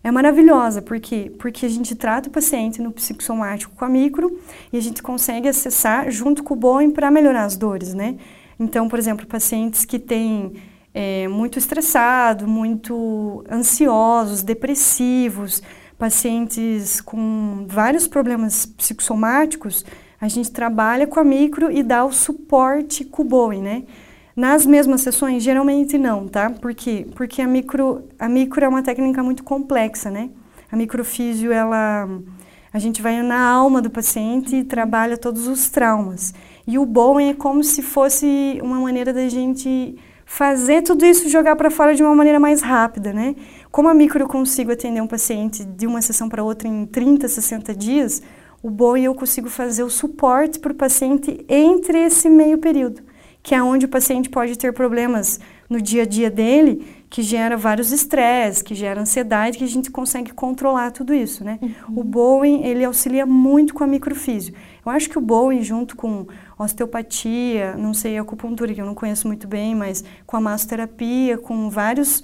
é 0.04 0.12
maravilhosa, 0.12 0.80
por 0.80 1.00
quê? 1.00 1.32
Porque 1.40 1.66
a 1.66 1.68
gente 1.68 1.96
trata 1.96 2.28
o 2.28 2.32
paciente 2.32 2.80
no 2.80 2.92
psicossomático 2.92 3.74
com 3.74 3.84
a 3.84 3.88
micro 3.88 4.38
e 4.72 4.78
a 4.78 4.80
gente 4.80 5.02
consegue 5.02 5.48
acessar 5.48 6.08
junto 6.12 6.44
com 6.44 6.54
o 6.54 6.56
Bowen 6.56 6.92
para 6.92 7.10
melhorar 7.10 7.46
as 7.46 7.56
dores, 7.56 7.94
né? 7.94 8.16
Então, 8.60 8.88
por 8.88 8.96
exemplo, 8.96 9.26
pacientes 9.26 9.84
que 9.84 9.98
têm 9.98 10.52
é, 10.94 11.26
muito 11.26 11.58
estressado, 11.58 12.46
muito 12.46 13.44
ansiosos, 13.50 14.42
depressivos, 14.42 15.62
pacientes 15.98 17.00
com 17.00 17.66
vários 17.66 18.06
problemas 18.06 18.66
psicossomáticos, 18.66 19.84
a 20.20 20.28
gente 20.28 20.52
trabalha 20.52 21.08
com 21.08 21.18
a 21.18 21.24
micro 21.24 21.72
e 21.72 21.82
dá 21.82 22.04
o 22.04 22.12
suporte 22.12 23.04
com 23.04 23.22
o 23.22 23.24
Boeing, 23.24 23.62
né? 23.62 23.82
Nas 24.36 24.66
mesmas 24.66 25.00
sessões, 25.00 25.42
geralmente 25.42 25.96
não, 25.96 26.26
tá? 26.26 26.50
Por 26.50 26.74
quê? 26.74 27.06
Porque 27.14 27.40
a 27.40 27.46
micro, 27.46 28.02
a 28.18 28.28
micro 28.28 28.64
é 28.64 28.68
uma 28.68 28.82
técnica 28.82 29.22
muito 29.22 29.44
complexa, 29.44 30.10
né? 30.10 30.30
A 30.70 30.76
microfísio, 30.76 31.52
ela... 31.52 32.08
A 32.72 32.78
gente 32.80 33.00
vai 33.00 33.22
na 33.22 33.40
alma 33.48 33.80
do 33.80 33.88
paciente 33.88 34.56
e 34.56 34.64
trabalha 34.64 35.16
todos 35.16 35.46
os 35.46 35.70
traumas. 35.70 36.34
E 36.66 36.76
o 36.76 36.84
Bowen 36.84 37.30
é 37.30 37.34
como 37.34 37.62
se 37.62 37.80
fosse 37.80 38.58
uma 38.60 38.80
maneira 38.80 39.12
da 39.12 39.28
gente 39.28 39.96
fazer 40.26 40.82
tudo 40.82 41.04
isso 41.04 41.28
jogar 41.28 41.54
para 41.54 41.70
fora 41.70 41.94
de 41.94 42.02
uma 42.02 42.14
maneira 42.16 42.40
mais 42.40 42.62
rápida, 42.62 43.12
né? 43.12 43.36
Como 43.70 43.88
a 43.88 43.94
micro 43.94 44.22
eu 44.24 44.28
consigo 44.28 44.72
atender 44.72 45.00
um 45.00 45.06
paciente 45.06 45.64
de 45.64 45.86
uma 45.86 46.02
sessão 46.02 46.28
para 46.28 46.42
outra 46.42 46.66
em 46.66 46.86
30, 46.86 47.28
60 47.28 47.74
dias, 47.74 48.22
o 48.62 48.70
bom 48.70 48.96
e 48.96 49.04
eu 49.04 49.14
consigo 49.14 49.48
fazer 49.48 49.82
o 49.82 49.90
suporte 49.90 50.58
para 50.58 50.72
o 50.72 50.74
paciente 50.74 51.44
entre 51.48 51.98
esse 51.98 52.28
meio 52.28 52.58
período, 52.58 53.02
que 53.44 53.54
é 53.54 53.62
onde 53.62 53.84
o 53.84 53.88
paciente 53.90 54.30
pode 54.30 54.56
ter 54.56 54.72
problemas 54.72 55.38
no 55.68 55.78
dia 55.78 56.04
a 56.04 56.06
dia 56.06 56.30
dele, 56.30 57.04
que 57.10 57.20
gera 57.22 57.58
vários 57.58 57.92
estresses, 57.92 58.62
que 58.62 58.74
gera 58.74 59.02
ansiedade, 59.02 59.58
que 59.58 59.64
a 59.64 59.68
gente 59.68 59.90
consegue 59.90 60.32
controlar 60.32 60.90
tudo 60.92 61.12
isso, 61.12 61.44
né? 61.44 61.58
Uhum. 61.60 62.00
O 62.00 62.02
Bowen, 62.02 62.64
ele 62.64 62.82
auxilia 62.82 63.26
muito 63.26 63.74
com 63.74 63.84
a 63.84 63.86
microfísio. 63.86 64.54
Eu 64.84 64.90
acho 64.90 65.10
que 65.10 65.18
o 65.18 65.20
Bowen, 65.20 65.62
junto 65.62 65.94
com 65.94 66.26
osteopatia, 66.58 67.76
não 67.76 67.92
sei, 67.92 68.16
acupuntura, 68.16 68.72
que 68.72 68.80
eu 68.80 68.86
não 68.86 68.94
conheço 68.94 69.26
muito 69.26 69.46
bem, 69.46 69.74
mas 69.74 70.02
com 70.26 70.38
a 70.38 70.40
massoterapia, 70.40 71.36
com 71.36 71.68
vários... 71.68 72.22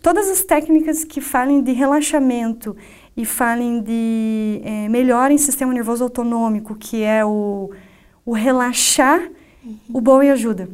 Todas 0.00 0.30
as 0.30 0.44
técnicas 0.44 1.02
que 1.02 1.20
falem 1.20 1.60
de 1.60 1.72
relaxamento 1.72 2.76
e 3.16 3.26
falem 3.26 3.82
de 3.82 4.60
é, 4.64 4.88
melhorem 4.88 5.36
sistema 5.36 5.72
nervoso 5.72 6.04
autonômico, 6.04 6.76
que 6.76 7.02
é 7.02 7.24
o, 7.24 7.70
o 8.24 8.32
relaxar, 8.32 9.28
uhum. 9.64 9.78
o 9.92 10.00
Bowen 10.00 10.30
ajuda. 10.30 10.68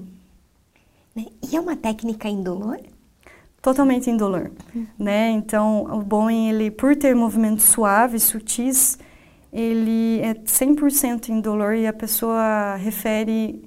Né? 1.14 1.26
E 1.50 1.57
é 1.57 1.61
uma 1.61 1.76
técnica 1.76 2.28
indolor? 2.28 2.78
Totalmente 3.61 4.09
indolor, 4.09 4.50
uhum. 4.75 4.87
né? 4.99 5.30
Então, 5.30 5.85
o 5.85 6.02
Bowen, 6.02 6.49
ele, 6.49 6.71
por 6.71 6.95
ter 6.95 7.14
movimentos 7.14 7.64
suaves, 7.64 8.23
sutis, 8.23 8.99
ele 9.52 10.21
é 10.21 10.35
100% 10.35 11.28
indolor 11.30 11.75
e 11.75 11.87
a 11.87 11.92
pessoa 11.92 12.76
refere... 12.76 13.64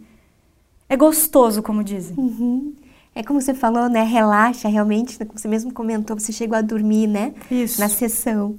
É 0.88 0.96
gostoso, 0.96 1.62
como 1.62 1.84
dizem. 1.84 2.16
Uhum. 2.18 2.74
É 3.14 3.24
como 3.24 3.42
você 3.42 3.54
falou, 3.54 3.90
né? 3.90 4.04
Relaxa 4.04 4.70
realmente, 4.70 5.18
como 5.18 5.38
você 5.38 5.48
mesmo 5.48 5.74
comentou, 5.74 6.18
você 6.18 6.32
chegou 6.32 6.58
a 6.58 6.62
dormir, 6.62 7.08
né? 7.08 7.34
Isso. 7.50 7.80
Na 7.80 7.90
sessão. 7.90 8.58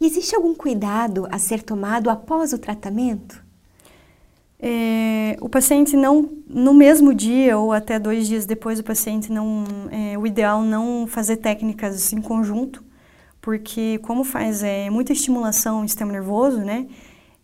E 0.00 0.06
existe 0.06 0.34
algum 0.34 0.54
cuidado 0.54 1.28
a 1.30 1.38
ser 1.38 1.62
tomado 1.62 2.08
após 2.08 2.52
o 2.52 2.58
tratamento? 2.58 3.41
É, 4.64 5.36
o 5.40 5.48
paciente 5.48 5.96
não, 5.96 6.30
no 6.46 6.72
mesmo 6.72 7.12
dia 7.12 7.58
ou 7.58 7.72
até 7.72 7.98
dois 7.98 8.28
dias 8.28 8.46
depois, 8.46 8.78
o 8.78 8.84
paciente 8.84 9.32
não, 9.32 9.64
é, 9.90 10.16
o 10.16 10.24
ideal 10.24 10.62
não 10.62 11.04
fazer 11.04 11.38
técnicas 11.38 12.12
em 12.12 12.20
conjunto, 12.22 12.84
porque 13.40 13.98
como 14.04 14.22
faz 14.22 14.62
é, 14.62 14.88
muita 14.88 15.12
estimulação 15.12 15.82
no 15.82 15.88
sistema 15.88 16.12
nervoso, 16.12 16.60
né? 16.60 16.86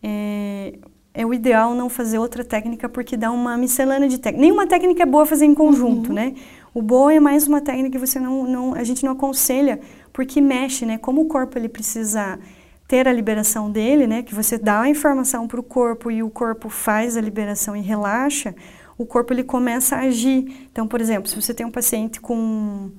É, 0.00 0.78
é 1.12 1.26
o 1.26 1.34
ideal 1.34 1.74
não 1.74 1.88
fazer 1.88 2.20
outra 2.20 2.44
técnica 2.44 2.88
porque 2.88 3.16
dá 3.16 3.32
uma 3.32 3.56
miscelânea 3.56 4.08
de 4.08 4.18
técnicas. 4.18 4.40
Nenhuma 4.40 4.68
técnica 4.68 5.02
é 5.02 5.06
boa 5.06 5.26
fazer 5.26 5.46
em 5.46 5.54
conjunto, 5.54 6.10
uhum. 6.10 6.14
né? 6.14 6.34
O 6.72 6.80
bom 6.80 7.10
é 7.10 7.18
mais 7.18 7.48
uma 7.48 7.60
técnica 7.60 7.98
que 7.98 8.06
você 8.06 8.20
não, 8.20 8.44
não, 8.44 8.74
a 8.74 8.84
gente 8.84 9.04
não 9.04 9.10
aconselha 9.10 9.80
porque 10.12 10.40
mexe, 10.40 10.86
né? 10.86 10.98
Como 10.98 11.22
o 11.22 11.24
corpo 11.24 11.58
ele 11.58 11.68
precisa 11.68 12.38
ter 12.88 13.06
a 13.06 13.12
liberação 13.12 13.70
dele, 13.70 14.06
né? 14.06 14.22
Que 14.22 14.34
você 14.34 14.56
dá 14.56 14.80
a 14.80 14.88
informação 14.88 15.46
para 15.46 15.60
o 15.60 15.62
corpo 15.62 16.10
e 16.10 16.22
o 16.22 16.30
corpo 16.30 16.70
faz 16.70 17.16
a 17.16 17.20
liberação 17.20 17.76
e 17.76 17.82
relaxa, 17.82 18.54
o 18.96 19.04
corpo 19.04 19.32
ele 19.32 19.44
começa 19.44 19.96
a 19.96 20.00
agir. 20.00 20.66
Então, 20.72 20.88
por 20.88 21.00
exemplo, 21.00 21.28
se 21.28 21.40
você 21.40 21.52
tem 21.52 21.66
um 21.66 21.70
paciente 21.70 22.20
com 22.20 22.90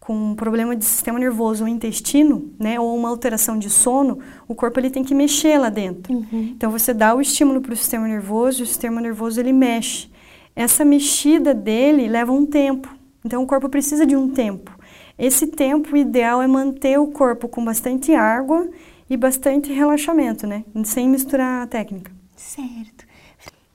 com 0.00 0.30
um 0.32 0.34
problema 0.34 0.74
de 0.74 0.84
sistema 0.84 1.18
nervoso 1.20 1.62
ou 1.62 1.68
intestino, 1.68 2.50
né, 2.58 2.80
ou 2.80 2.96
uma 2.96 3.10
alteração 3.10 3.56
de 3.56 3.70
sono, 3.70 4.18
o 4.48 4.54
corpo 4.56 4.80
ele 4.80 4.90
tem 4.90 5.04
que 5.04 5.14
mexer 5.14 5.56
lá 5.58 5.68
dentro. 5.68 6.12
Uhum. 6.12 6.52
Então 6.56 6.68
você 6.70 6.92
dá 6.92 7.14
o 7.14 7.20
estímulo 7.20 7.60
para 7.60 7.74
o 7.74 7.76
sistema 7.76 8.08
nervoso, 8.08 8.60
e 8.60 8.62
o 8.64 8.66
sistema 8.66 9.00
nervoso 9.00 9.38
ele 9.38 9.52
mexe. 9.52 10.10
Essa 10.56 10.84
mexida 10.84 11.54
dele 11.54 12.08
leva 12.08 12.32
um 12.32 12.44
tempo. 12.44 12.92
Então 13.24 13.42
o 13.42 13.46
corpo 13.46 13.68
precisa 13.68 14.04
de 14.04 14.16
um 14.16 14.30
tempo. 14.30 14.76
Esse 15.16 15.46
tempo 15.46 15.96
ideal 15.96 16.42
é 16.42 16.46
manter 16.46 16.98
o 16.98 17.08
corpo 17.08 17.46
com 17.46 17.62
bastante 17.64 18.14
água 18.14 18.68
e 19.10 19.16
bastante 19.16 19.72
relaxamento, 19.72 20.46
né, 20.46 20.64
sem 20.84 21.08
misturar 21.08 21.64
a 21.64 21.66
técnica. 21.66 22.12
Certo. 22.36 23.04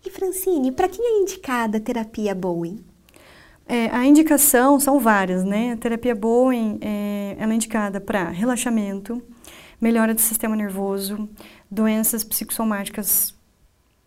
E 0.06 0.10
Francine, 0.10 0.72
para 0.72 0.88
quem 0.88 1.04
é 1.06 1.22
indicada 1.22 1.78
a 1.78 1.82
terapia 1.82 2.34
Bowen? 2.34 2.80
É, 3.68 3.88
a 3.88 4.06
indicação 4.06 4.80
são 4.80 5.00
várias, 5.00 5.44
né? 5.44 5.72
A 5.74 5.78
terapia 5.78 6.14
Bowen 6.14 6.78
é, 6.82 7.36
ela 7.40 7.52
é 7.52 7.56
indicada 7.56 8.00
para 8.00 8.30
relaxamento, 8.30 9.22
melhora 9.82 10.14
do 10.14 10.22
sistema 10.22 10.56
nervoso, 10.56 11.28
doenças 11.70 12.24
psicossomáticas 12.24 13.34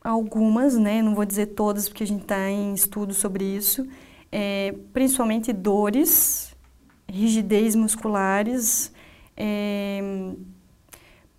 algumas, 0.02 0.76
né? 0.78 1.02
Não 1.02 1.14
vou 1.14 1.24
dizer 1.24 1.46
todas 1.46 1.88
porque 1.88 2.04
a 2.04 2.06
gente 2.06 2.22
está 2.22 2.48
em 2.48 2.72
estudo 2.72 3.12
sobre 3.12 3.44
isso, 3.44 3.86
é, 4.30 4.74
principalmente 4.92 5.52
dores, 5.52 6.54
rigidez 7.08 7.74
musculares, 7.74 8.92
é, 9.36 10.00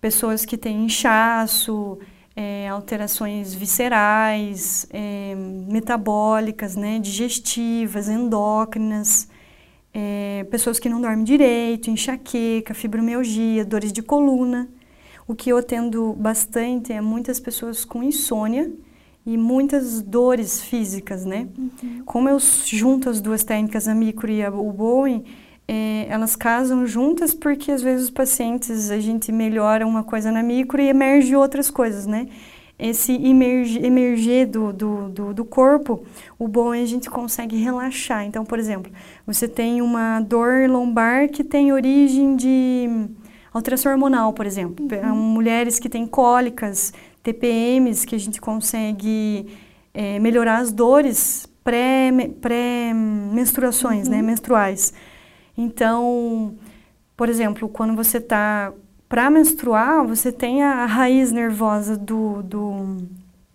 pessoas 0.00 0.44
que 0.44 0.56
têm 0.56 0.86
inchaço, 0.86 1.98
é, 2.34 2.68
alterações 2.68 3.52
viscerais, 3.52 4.86
é, 4.90 5.34
metabólicas, 5.34 6.74
né, 6.76 6.98
digestivas, 6.98 8.08
endócrinas, 8.08 9.28
é, 9.92 10.46
pessoas 10.50 10.78
que 10.78 10.88
não 10.88 11.00
dormem 11.00 11.24
direito, 11.24 11.90
enxaqueca, 11.90 12.72
fibromialgia, 12.72 13.64
dores 13.64 13.92
de 13.92 14.02
coluna. 14.02 14.68
O 15.26 15.34
que 15.34 15.50
eu 15.50 15.58
atendo 15.58 16.12
bastante 16.14 16.92
é 16.92 17.00
muitas 17.00 17.38
pessoas 17.38 17.84
com 17.84 18.02
insônia 18.02 18.72
e 19.26 19.36
muitas 19.36 20.00
dores 20.00 20.62
físicas, 20.62 21.24
né? 21.24 21.46
Uhum. 21.56 22.02
Como 22.04 22.28
eu 22.28 22.38
junto 22.38 23.08
as 23.10 23.20
duas 23.20 23.44
técnicas, 23.44 23.86
a 23.86 23.94
micro 23.94 24.30
e 24.30 24.42
a, 24.42 24.50
o 24.50 24.72
Bowen, 24.72 25.24
é, 25.72 26.06
elas 26.08 26.34
casam 26.34 26.84
juntas 26.84 27.32
porque 27.32 27.70
às 27.70 27.80
vezes 27.80 28.06
os 28.06 28.10
pacientes 28.10 28.90
a 28.90 28.98
gente 28.98 29.30
melhora 29.30 29.86
uma 29.86 30.02
coisa 30.02 30.32
na 30.32 30.42
micro 30.42 30.82
e 30.82 30.88
emerge 30.88 31.36
outras 31.36 31.70
coisas, 31.70 32.06
né? 32.06 32.26
Esse 32.76 33.12
emerger, 33.12 33.84
emerger 33.84 34.48
do, 34.48 34.72
do, 34.72 35.08
do, 35.10 35.32
do, 35.32 35.44
corpo, 35.44 36.02
o 36.36 36.48
bom 36.48 36.74
é 36.74 36.82
a 36.82 36.86
gente 36.86 37.08
consegue 37.08 37.56
relaxar. 37.56 38.24
Então, 38.24 38.44
por 38.44 38.58
exemplo, 38.58 38.90
você 39.24 39.46
tem 39.46 39.80
uma 39.80 40.18
dor 40.18 40.68
lombar 40.68 41.28
que 41.28 41.44
tem 41.44 41.72
origem 41.72 42.34
de 42.34 43.06
alteração 43.52 43.92
hormonal, 43.92 44.32
por 44.32 44.46
exemplo. 44.46 44.84
Uhum. 44.90 45.14
Mulheres 45.14 45.78
que 45.78 45.88
têm 45.88 46.04
cólicas, 46.04 46.92
TPMs, 47.22 48.04
que 48.04 48.16
a 48.16 48.18
gente 48.18 48.40
consegue 48.40 49.46
é, 49.94 50.18
melhorar 50.18 50.58
as 50.58 50.72
dores 50.72 51.48
pré-menstruações, 51.62 54.08
pré 54.08 54.16
uhum. 54.16 54.22
né, 54.22 54.26
menstruais. 54.26 54.92
Então, 55.56 56.54
por 57.16 57.28
exemplo, 57.28 57.68
quando 57.68 57.94
você 57.94 58.18
está 58.18 58.72
para 59.10 59.28
menstruar, 59.28 60.06
você 60.06 60.30
tem 60.30 60.62
a 60.62 60.86
raiz 60.86 61.32
nervosa 61.32 61.96
do, 61.96 62.42
do, 62.44 62.96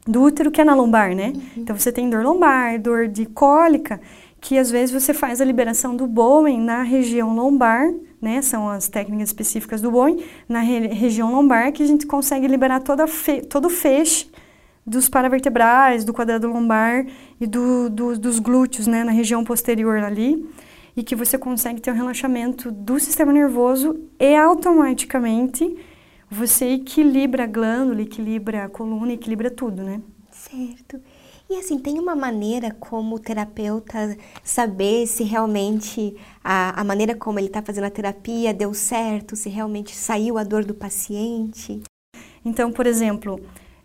do 0.06 0.22
útero 0.22 0.52
que 0.52 0.60
é 0.60 0.66
na 0.66 0.76
lombar, 0.76 1.16
né? 1.16 1.32
Uhum. 1.34 1.42
Então 1.58 1.78
você 1.78 1.94
tem 1.94 2.10
dor 2.10 2.24
lombar, 2.24 2.78
dor 2.78 3.08
de 3.08 3.26
cólica, 3.26 4.02
que 4.42 4.58
às 4.58 4.70
vezes 4.70 4.94
você 4.94 5.14
faz 5.14 5.40
a 5.40 5.46
liberação 5.46 5.96
do 5.96 6.06
Bowen 6.06 6.60
na 6.60 6.84
região 6.84 7.34
lombar, 7.34 7.90
né? 8.22 8.42
São 8.42 8.70
as 8.70 8.90
técnicas 8.90 9.30
específicas 9.30 9.82
do 9.82 9.90
Bowen, 9.90 10.24
na 10.48 10.60
re 10.60 10.88
região 10.88 11.32
lombar, 11.32 11.72
que 11.72 11.82
a 11.82 11.88
gente 11.88 12.06
consegue 12.06 12.48
liberar 12.48 12.82
toda 12.82 13.06
todo 13.50 13.66
o 13.66 13.70
feixe 13.70 14.30
dos 14.86 15.08
paravertebrais, 15.08 16.04
do 16.04 16.14
quadrado 16.14 16.48
lombar 16.48 17.08
e 17.40 17.48
do, 17.48 17.90
do, 17.90 18.20
dos 18.20 18.40
glúteos, 18.40 18.88
né? 18.88 19.06
Na 19.06 19.12
região 19.12 19.44
posterior 19.44 19.98
ali 20.04 20.46
e 20.96 21.04
que 21.04 21.16
você 21.16 21.38
consegue 21.38 21.82
ter 21.82 21.92
um 21.92 21.96
relaxamento 21.96 22.72
do 22.72 23.00
sistema 23.00 23.34
nervoso 23.34 24.00
e 24.20 24.36
automaticamente 24.36 25.76
você 26.30 26.74
equilibra 26.74 27.44
a 27.44 27.48
glândula, 27.48 28.02
equilibra 28.02 28.66
a 28.66 28.70
coluna, 28.70 29.14
equilibra 29.14 29.52
tudo, 29.52 29.84
né? 29.84 30.02
Certo. 30.32 31.00
E 31.50 31.56
assim, 31.58 31.78
tem 31.78 32.00
uma 32.00 32.16
maneira 32.16 32.72
como 32.72 33.16
o 33.16 33.20
terapeuta 33.20 34.18
saber 34.44 35.06
se 35.06 35.24
realmente 35.24 36.16
a, 36.44 36.82
a 36.82 36.84
maneira 36.84 37.14
como 37.14 37.40
ele 37.40 37.48
está 37.48 37.62
fazendo 37.62 37.84
a 37.84 37.90
terapia 37.92 38.54
deu 38.54 38.74
certo, 38.74 39.36
se 39.36 39.50
realmente 39.50 39.96
saiu 39.96 40.38
a 40.38 40.44
dor 40.44 40.66
do 40.66 40.74
paciente? 40.74 41.84
Então, 42.44 42.72
por 42.72 42.88
exemplo, 42.88 43.40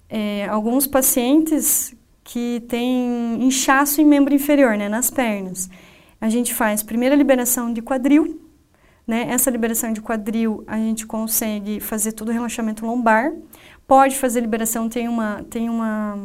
é, 0.09 0.47
alguns 0.47 0.87
pacientes 0.87 1.95
que 2.25 2.63
têm 2.67 3.43
inchaço 3.43 4.01
em 4.01 4.07
membro 4.07 4.33
inferior, 4.33 4.77
né, 4.79 4.89
nas 4.89 5.11
pernas 5.11 5.69
a 6.21 6.29
gente 6.29 6.55
faz 6.55 6.83
primeiro 6.83 7.15
a 7.15 7.19
liberação 7.19 7.73
de 7.73 7.81
quadril, 7.81 8.41
né? 9.07 9.27
Essa 9.29 9.51
liberação 9.51 9.93
de 9.93 10.01
quadril 10.01 10.63
a 10.67 10.77
gente 10.77 11.07
consegue 11.07 11.81
fazer 11.81 12.13
todo 12.13 12.29
o 12.29 12.33
relaxamento 12.33 12.85
lombar. 12.85 13.33
Pode 13.87 14.17
fazer 14.17 14.41
liberação, 14.41 14.89
tem 14.89 15.09
uma, 15.09 15.45
tem 15.51 15.69
uma, 15.69 16.19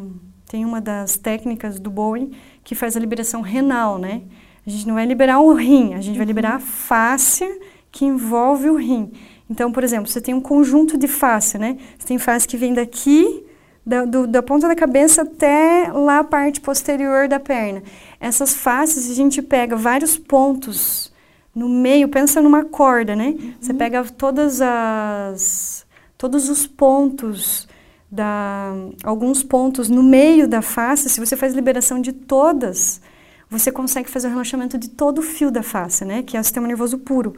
tem 0.48 0.66
uma 0.66 0.82
das 0.82 1.18
técnicas 1.18 1.80
do 1.80 1.90
Bowen 1.90 2.32
que 2.64 2.76
faz 2.76 2.96
a 2.96 3.00
liberação 3.00 3.42
renal, 3.42 3.98
né? 3.98 4.24
A 4.66 4.70
gente 4.70 4.88
não 4.88 4.96
vai 4.96 5.06
liberar 5.06 5.40
o 5.40 5.54
rim, 5.54 5.94
a 5.94 6.02
gente 6.02 6.12
uhum. 6.12 6.18
vai 6.18 6.26
liberar 6.26 6.56
a 6.56 6.60
fáscia 6.60 7.48
que 7.92 8.04
envolve 8.04 8.70
o 8.70 8.76
rim. 8.76 9.12
Então, 9.50 9.72
por 9.72 9.84
exemplo, 9.84 10.12
você 10.12 10.20
tem 10.20 10.34
um 10.34 10.42
conjunto 10.42 10.98
de 10.98 11.08
fáscia, 11.08 11.60
né? 11.60 11.78
Você 11.98 12.08
tem 12.08 12.18
fáscia 12.18 12.50
que 12.50 12.58
vem 12.58 12.74
daqui 12.74 13.46
da, 13.86 14.04
do, 14.04 14.26
da 14.26 14.42
ponta 14.42 14.68
da 14.68 14.76
cabeça 14.76 15.22
até 15.22 15.92
lá 15.94 16.20
a 16.20 16.24
parte 16.24 16.60
posterior 16.60 17.28
da 17.28 17.40
perna. 17.40 17.84
Essas 18.26 18.56
faces 18.56 19.12
a 19.12 19.14
gente 19.14 19.40
pega 19.40 19.76
vários 19.76 20.18
pontos 20.18 21.14
no 21.54 21.70
meio, 21.70 22.10
pensa 22.10 22.42
numa 22.42 22.66
corda, 22.66 23.16
né? 23.16 23.36
Uhum. 23.38 23.54
Você 23.62 23.72
pega 23.72 24.04
todas 24.04 24.62
as 24.62 25.86
todos 26.18 26.50
os 26.50 26.66
pontos 26.66 27.68
da 28.12 28.74
alguns 29.04 29.44
pontos 29.44 29.90
no 29.90 30.02
meio 30.02 30.48
da 30.48 30.64
face, 30.64 31.08
se 31.08 31.20
você 31.20 31.38
faz 31.38 31.54
liberação 31.54 32.02
de 32.02 32.12
todas, 32.14 33.00
você 33.48 33.72
consegue 33.72 34.10
fazer 34.10 34.26
o 34.26 34.32
relaxamento 34.32 34.76
de 34.76 34.90
todo 34.90 35.20
o 35.20 35.22
fio 35.22 35.52
da 35.52 35.62
face, 35.62 36.04
né? 36.04 36.24
Que 36.24 36.36
é 36.36 36.40
o 36.40 36.44
sistema 36.44 36.66
nervoso 36.66 36.98
puro. 36.98 37.36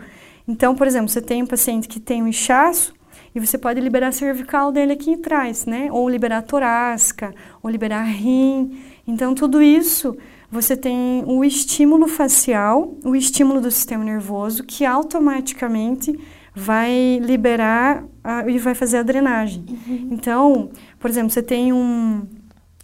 Então, 0.47 0.73
por 0.73 0.87
exemplo, 0.87 1.09
você 1.09 1.21
tem 1.21 1.43
um 1.43 1.45
paciente 1.45 1.89
que 1.89 1.99
tem 1.99 2.23
um 2.23 2.29
inchaço, 2.29 2.95
e 3.35 3.41
você 3.41 3.57
pode 3.57 3.81
liberar 3.81 4.07
a 4.07 4.11
cervical 4.13 4.71
dele 4.71 4.93
aqui 4.93 5.15
atrás, 5.15 5.65
né? 5.65 5.89
Ou 5.91 6.07
liberar 6.07 6.37
a 6.37 6.41
torácica, 6.41 7.35
ou 7.61 7.69
liberar 7.69 8.03
rim. 8.03 8.79
Então, 9.05 9.35
tudo 9.35 9.61
isso 9.61 10.17
você 10.49 10.77
tem 10.77 11.23
o 11.25 11.43
estímulo 11.43 12.07
facial, 12.07 12.95
o 13.03 13.15
estímulo 13.15 13.59
do 13.59 13.69
sistema 13.69 14.03
nervoso, 14.03 14.63
que 14.63 14.85
automaticamente 14.85 16.17
vai 16.55 17.19
liberar 17.21 18.05
a, 18.23 18.49
e 18.49 18.57
vai 18.57 18.73
fazer 18.73 18.97
a 18.97 19.03
drenagem. 19.03 19.63
Uhum. 19.69 20.09
Então, 20.11 20.69
por 20.99 21.09
exemplo, 21.09 21.29
você 21.29 21.43
tem 21.43 21.71
um, 21.73 22.25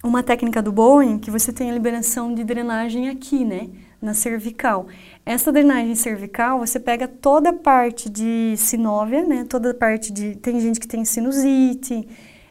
uma 0.03 0.21
técnica 0.21 0.61
do 0.61 0.71
Bowen 0.71 1.17
que 1.17 1.31
você 1.31 1.51
tem 1.51 1.71
a 1.71 1.73
liberação 1.73 2.33
de 2.33 2.43
drenagem 2.43 3.09
aqui, 3.09 3.43
né? 3.43 3.69
Na 4.01 4.13
cervical. 4.13 4.87
Essa 5.25 5.49
drenagem 5.51 5.95
cervical, 5.95 6.59
você 6.59 6.77
pega 6.77 7.07
toda 7.07 7.51
a 7.51 7.53
parte 7.53 8.09
de 8.09 8.53
sinóvia, 8.57 9.25
né? 9.25 9.45
Toda 9.49 9.71
a 9.71 9.73
parte 9.73 10.11
de... 10.11 10.35
Tem 10.35 10.59
gente 10.59 10.79
que 10.79 10.87
tem 10.87 11.05
sinusite, 11.05 12.05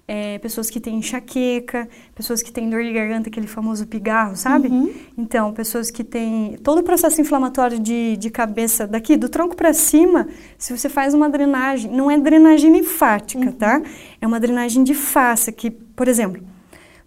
é, 0.06 0.38
pessoas 0.38 0.68
que 0.68 0.80
têm 0.80 0.96
enxaqueca, 0.96 1.88
pessoas 2.14 2.42
que 2.42 2.52
têm 2.52 2.68
dor 2.68 2.82
de 2.82 2.92
garganta, 2.92 3.28
aquele 3.28 3.46
famoso 3.46 3.86
pigarro, 3.86 4.36
sabe? 4.36 4.68
Uhum. 4.68 4.92
Então, 5.16 5.52
pessoas 5.52 5.90
que 5.90 6.02
têm 6.02 6.58
todo 6.62 6.78
o 6.78 6.82
processo 6.82 7.20
inflamatório 7.20 7.78
de, 7.78 8.16
de 8.16 8.30
cabeça 8.30 8.86
daqui, 8.86 9.16
do 9.16 9.28
tronco 9.28 9.56
para 9.56 9.72
cima, 9.72 10.28
se 10.58 10.76
você 10.76 10.88
faz 10.88 11.14
uma 11.14 11.30
drenagem, 11.30 11.90
não 11.90 12.10
é 12.10 12.18
drenagem 12.18 12.72
linfática, 12.72 13.46
uhum. 13.46 13.52
tá? 13.52 13.80
É 14.20 14.26
uma 14.26 14.40
drenagem 14.40 14.82
de 14.84 14.94
face, 14.94 15.52
que, 15.52 15.70
por 15.70 16.08
exemplo, 16.08 16.42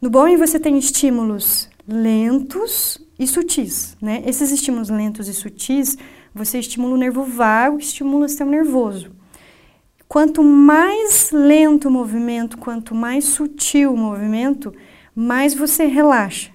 no 0.01 0.09
Bowen 0.09 0.37
você 0.37 0.59
tem 0.59 0.77
estímulos 0.77 1.69
lentos 1.87 2.99
e 3.19 3.27
sutis, 3.27 3.95
né? 4.01 4.23
Esses 4.25 4.51
estímulos 4.51 4.89
lentos 4.89 5.27
e 5.27 5.33
sutis, 5.33 5.97
você 6.33 6.59
estimula 6.59 6.95
o 6.95 6.97
nervo 6.97 7.23
vago, 7.23 7.77
estimula 7.77 8.25
o 8.25 8.29
sistema 8.29 8.51
nervoso. 8.51 9.14
Quanto 10.07 10.43
mais 10.43 11.31
lento 11.31 11.87
o 11.87 11.91
movimento, 11.91 12.57
quanto 12.57 12.93
mais 12.93 13.25
sutil 13.25 13.93
o 13.93 13.97
movimento, 13.97 14.73
mais 15.15 15.53
você 15.53 15.85
relaxa. 15.85 16.51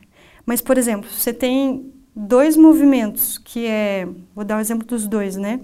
Mas, 0.47 0.61
por 0.61 0.79
exemplo, 0.79 1.09
você 1.11 1.33
tem 1.33 1.93
dois 2.15 2.57
movimentos, 2.57 3.39
que 3.39 3.67
é, 3.67 4.09
vou 4.35 4.45
dar 4.45 4.59
o 4.59 4.61
exemplo 4.61 4.87
dos 4.87 5.07
dois, 5.07 5.37
né? 5.37 5.61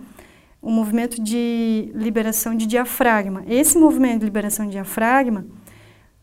O 0.61 0.71
movimento 0.71 1.23
de 1.23 1.91
liberação 1.95 2.55
de 2.55 2.67
diafragma. 2.67 3.45
Esse 3.47 3.79
movimento 3.79 4.21
de 4.21 4.25
liberação 4.27 4.67
de 4.67 4.73
diafragma 4.73 5.47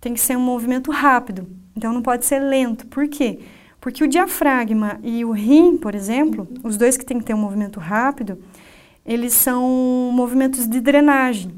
tem 0.01 0.13
que 0.13 0.19
ser 0.19 0.35
um 0.35 0.41
movimento 0.41 0.91
rápido, 0.91 1.47
então 1.75 1.93
não 1.93 2.01
pode 2.01 2.25
ser 2.25 2.39
lento. 2.39 2.85
Por 2.87 3.07
quê? 3.07 3.39
Porque 3.79 4.03
o 4.03 4.07
diafragma 4.07 4.99
e 5.03 5.23
o 5.23 5.31
rim, 5.31 5.77
por 5.77 5.95
exemplo, 5.95 6.47
os 6.63 6.77
dois 6.77 6.97
que 6.97 7.05
têm 7.05 7.19
que 7.19 7.25
ter 7.25 7.33
um 7.33 7.37
movimento 7.37 7.79
rápido, 7.79 8.37
eles 9.05 9.33
são 9.33 10.11
movimentos 10.13 10.67
de 10.67 10.79
drenagem. 10.79 11.51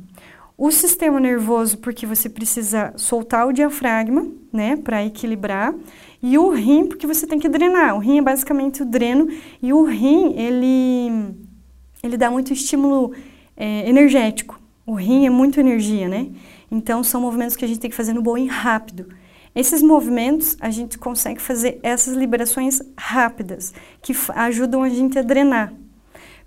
O 0.57 0.71
sistema 0.71 1.19
nervoso, 1.19 1.77
porque 1.79 2.05
você 2.05 2.29
precisa 2.29 2.93
soltar 2.95 3.45
o 3.45 3.51
diafragma, 3.51 4.25
né, 4.53 4.77
para 4.77 5.05
equilibrar, 5.05 5.75
e 6.23 6.37
o 6.37 6.49
rim, 6.49 6.87
porque 6.87 7.05
você 7.05 7.27
tem 7.27 7.37
que 7.37 7.49
drenar. 7.49 7.95
O 7.95 7.99
rim 7.99 8.19
é 8.19 8.21
basicamente 8.21 8.81
o 8.81 8.85
dreno, 8.85 9.27
e 9.61 9.73
o 9.73 9.83
rim, 9.83 10.33
ele, 10.37 11.35
ele 12.01 12.15
dá 12.15 12.31
muito 12.31 12.53
estímulo 12.53 13.11
é, 13.57 13.87
energético. 13.89 14.59
O 14.85 14.93
rim 14.93 15.25
é 15.25 15.29
muito 15.29 15.59
energia, 15.59 16.07
né? 16.07 16.29
Então, 16.71 17.03
são 17.03 17.19
movimentos 17.19 17.57
que 17.57 17.65
a 17.65 17.67
gente 17.67 17.79
tem 17.79 17.89
que 17.89 17.95
fazer 17.95 18.13
no 18.13 18.21
Boeing 18.21 18.47
rápido. 18.47 19.07
Esses 19.53 19.81
movimentos, 19.81 20.55
a 20.61 20.69
gente 20.69 20.97
consegue 20.97 21.41
fazer 21.41 21.79
essas 21.83 22.15
liberações 22.15 22.81
rápidas, 22.97 23.73
que 24.01 24.13
ajudam 24.35 24.83
a 24.83 24.89
gente 24.89 25.19
a 25.19 25.21
drenar. 25.21 25.73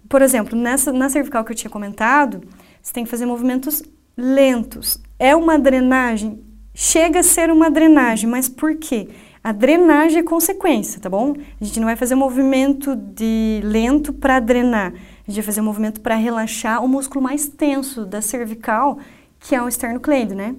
Por 0.08 0.22
exemplo, 0.22 0.58
nessa, 0.58 0.92
na 0.92 1.08
cervical 1.08 1.44
que 1.44 1.52
eu 1.52 1.56
tinha 1.56 1.70
comentado, 1.70 2.42
você 2.80 2.92
tem 2.92 3.04
que 3.04 3.10
fazer 3.10 3.26
movimentos 3.26 3.82
lentos. 4.16 5.00
É 5.18 5.36
uma 5.36 5.58
drenagem? 5.58 6.42
Chega 6.74 7.20
a 7.20 7.22
ser 7.22 7.50
uma 7.50 7.70
drenagem, 7.70 8.28
mas 8.28 8.48
por 8.48 8.76
quê? 8.76 9.08
A 9.42 9.52
drenagem 9.52 10.18
é 10.18 10.22
consequência, 10.22 11.00
tá 11.00 11.08
bom? 11.08 11.34
A 11.60 11.64
gente 11.64 11.78
não 11.78 11.86
vai 11.86 11.96
fazer 11.96 12.14
movimento 12.14 12.94
de 12.96 13.60
lento 13.62 14.12
para 14.12 14.40
drenar. 14.40 14.92
A 14.92 15.30
gente 15.30 15.36
vai 15.36 15.44
fazer 15.44 15.60
movimento 15.60 16.00
para 16.00 16.16
relaxar 16.16 16.84
o 16.84 16.88
músculo 16.88 17.22
mais 17.22 17.48
tenso 17.48 18.04
da 18.04 18.20
cervical, 18.20 18.98
que 19.40 19.54
é 19.54 19.62
o 19.62 19.68
esternocleido, 19.68 20.34
né? 20.34 20.54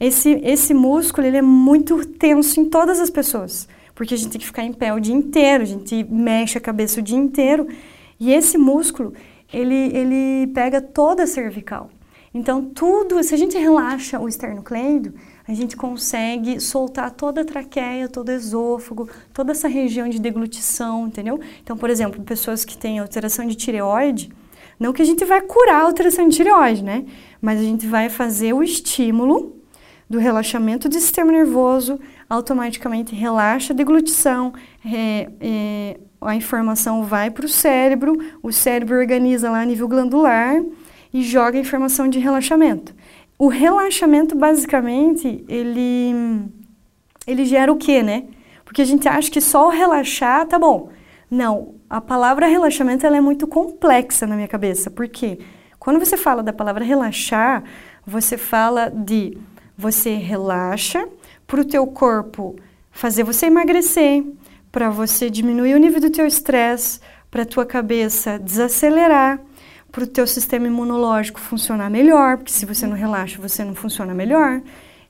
Esse, 0.00 0.40
esse 0.42 0.74
músculo 0.74 1.26
ele 1.26 1.36
é 1.36 1.42
muito 1.42 2.04
tenso 2.04 2.60
em 2.60 2.64
todas 2.64 2.98
as 2.98 3.10
pessoas, 3.10 3.68
porque 3.94 4.14
a 4.14 4.16
gente 4.16 4.30
tem 4.30 4.40
que 4.40 4.46
ficar 4.46 4.64
em 4.64 4.72
pé 4.72 4.92
o 4.92 4.98
dia 4.98 5.14
inteiro, 5.14 5.62
a 5.62 5.66
gente 5.66 6.04
mexe 6.10 6.58
a 6.58 6.60
cabeça 6.60 6.98
o 6.98 7.02
dia 7.02 7.16
inteiro, 7.16 7.68
e 8.22 8.32
esse 8.32 8.56
músculo, 8.56 9.12
ele, 9.52 9.74
ele 9.74 10.46
pega 10.54 10.80
toda 10.80 11.24
a 11.24 11.26
cervical. 11.26 11.90
Então, 12.32 12.64
tudo, 12.64 13.20
se 13.24 13.34
a 13.34 13.36
gente 13.36 13.58
relaxa 13.58 14.20
o 14.20 14.28
esternocleido, 14.28 15.12
a 15.46 15.52
gente 15.52 15.76
consegue 15.76 16.60
soltar 16.60 17.10
toda 17.10 17.40
a 17.40 17.44
traqueia, 17.44 18.08
todo 18.08 18.28
o 18.28 18.32
esôfago, 18.32 19.08
toda 19.34 19.50
essa 19.50 19.66
região 19.66 20.08
de 20.08 20.20
deglutição, 20.20 21.08
entendeu? 21.08 21.40
Então, 21.64 21.76
por 21.76 21.90
exemplo, 21.90 22.22
pessoas 22.22 22.64
que 22.64 22.78
têm 22.78 23.00
alteração 23.00 23.44
de 23.44 23.56
tireoide, 23.56 24.30
não 24.78 24.92
que 24.92 25.02
a 25.02 25.04
gente 25.04 25.24
vai 25.24 25.40
curar 25.40 25.80
a 25.80 25.84
alteração 25.86 26.28
de 26.28 26.36
tireoide, 26.36 26.84
né? 26.84 27.04
Mas 27.40 27.58
a 27.58 27.64
gente 27.64 27.88
vai 27.88 28.08
fazer 28.08 28.52
o 28.52 28.62
estímulo 28.62 29.60
do 30.12 30.18
relaxamento 30.18 30.90
do 30.90 30.94
sistema 30.94 31.32
nervoso, 31.32 31.98
automaticamente 32.28 33.14
relaxa 33.14 33.72
a 33.72 33.76
deglutição, 33.76 34.52
é, 34.84 35.30
é, 35.40 36.00
a 36.20 36.36
informação 36.36 37.02
vai 37.02 37.30
para 37.30 37.46
o 37.46 37.48
cérebro, 37.48 38.18
o 38.42 38.52
cérebro 38.52 38.98
organiza 38.98 39.50
lá 39.50 39.62
a 39.62 39.64
nível 39.64 39.88
glandular, 39.88 40.62
e 41.14 41.22
joga 41.22 41.56
a 41.56 41.60
informação 41.62 42.08
de 42.08 42.18
relaxamento. 42.18 42.94
O 43.38 43.48
relaxamento, 43.48 44.36
basicamente, 44.36 45.46
ele, 45.48 46.44
ele 47.26 47.46
gera 47.46 47.72
o 47.72 47.76
quê, 47.76 48.02
né? 48.02 48.24
Porque 48.66 48.82
a 48.82 48.84
gente 48.84 49.08
acha 49.08 49.30
que 49.30 49.40
só 49.40 49.70
relaxar 49.70 50.46
tá 50.46 50.58
bom. 50.58 50.90
Não, 51.30 51.74
a 51.88 52.02
palavra 52.02 52.46
relaxamento 52.46 53.06
ela 53.06 53.16
é 53.16 53.20
muito 53.20 53.46
complexa 53.46 54.26
na 54.26 54.34
minha 54.34 54.48
cabeça. 54.48 54.90
Por 54.90 55.08
quê? 55.08 55.38
Quando 55.78 55.98
você 55.98 56.18
fala 56.18 56.42
da 56.42 56.52
palavra 56.52 56.84
relaxar, 56.84 57.64
você 58.06 58.36
fala 58.36 58.90
de 58.90 59.38
você 59.76 60.14
relaxa 60.14 61.06
para 61.46 61.60
o 61.60 61.64
teu 61.64 61.86
corpo 61.86 62.56
fazer 62.90 63.24
você 63.24 63.46
emagrecer, 63.46 64.24
para 64.70 64.90
você 64.90 65.28
diminuir 65.28 65.74
o 65.74 65.78
nível 65.78 66.00
do 66.00 66.10
teu 66.10 66.26
estresse, 66.26 67.00
para 67.30 67.42
a 67.42 67.46
tua 67.46 67.64
cabeça 67.64 68.38
desacelerar, 68.38 69.40
para 69.90 70.04
o 70.04 70.06
teu 70.06 70.26
sistema 70.26 70.66
imunológico 70.66 71.38
funcionar 71.38 71.90
melhor, 71.90 72.38
porque 72.38 72.52
se 72.52 72.64
você 72.64 72.86
não 72.86 72.96
relaxa, 72.96 73.40
você 73.40 73.62
não 73.62 73.74
funciona 73.74 74.14
melhor. 74.14 74.62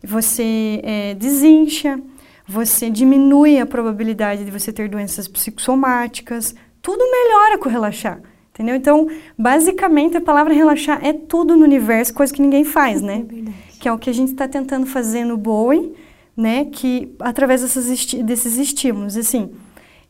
Você 0.03 0.81
é, 0.83 1.15
desincha, 1.15 2.01
você 2.47 2.91
diminui 2.91 3.61
a 3.61 3.67
probabilidade 3.67 4.45
de 4.45 4.51
você 4.51 4.73
ter 4.73 4.89
doenças 4.89 5.29
psicossomáticas. 5.29 6.55
Tudo 6.81 7.09
melhora 7.09 7.59
com 7.59 7.69
relaxar, 7.69 8.21
entendeu? 8.51 8.75
Então, 8.75 9.09
basicamente, 9.39 10.17
a 10.17 10.21
palavra 10.21 10.53
relaxar 10.53 10.99
é 11.05 11.13
tudo 11.13 11.57
no 11.57 11.63
universo, 11.63 12.13
coisa 12.13 12.35
que 12.35 12.43
ninguém 12.43 12.65
faz, 12.65 13.01
né? 13.01 13.25
É 13.72 13.72
que 13.83 13.89
é 13.89 13.93
o 13.93 13.99
que 13.99 14.09
a 14.09 14.15
gente 14.15 14.31
está 14.31 14.47
tentando 14.47 14.87
fazer 14.87 15.25
no 15.25 15.37
Boeing, 15.37 15.93
né? 16.37 16.67
Que 16.67 17.13
através 17.19 17.63
dessas, 17.63 18.15
desses 18.23 18.57
estímulos, 18.57 19.17
assim 19.17 19.51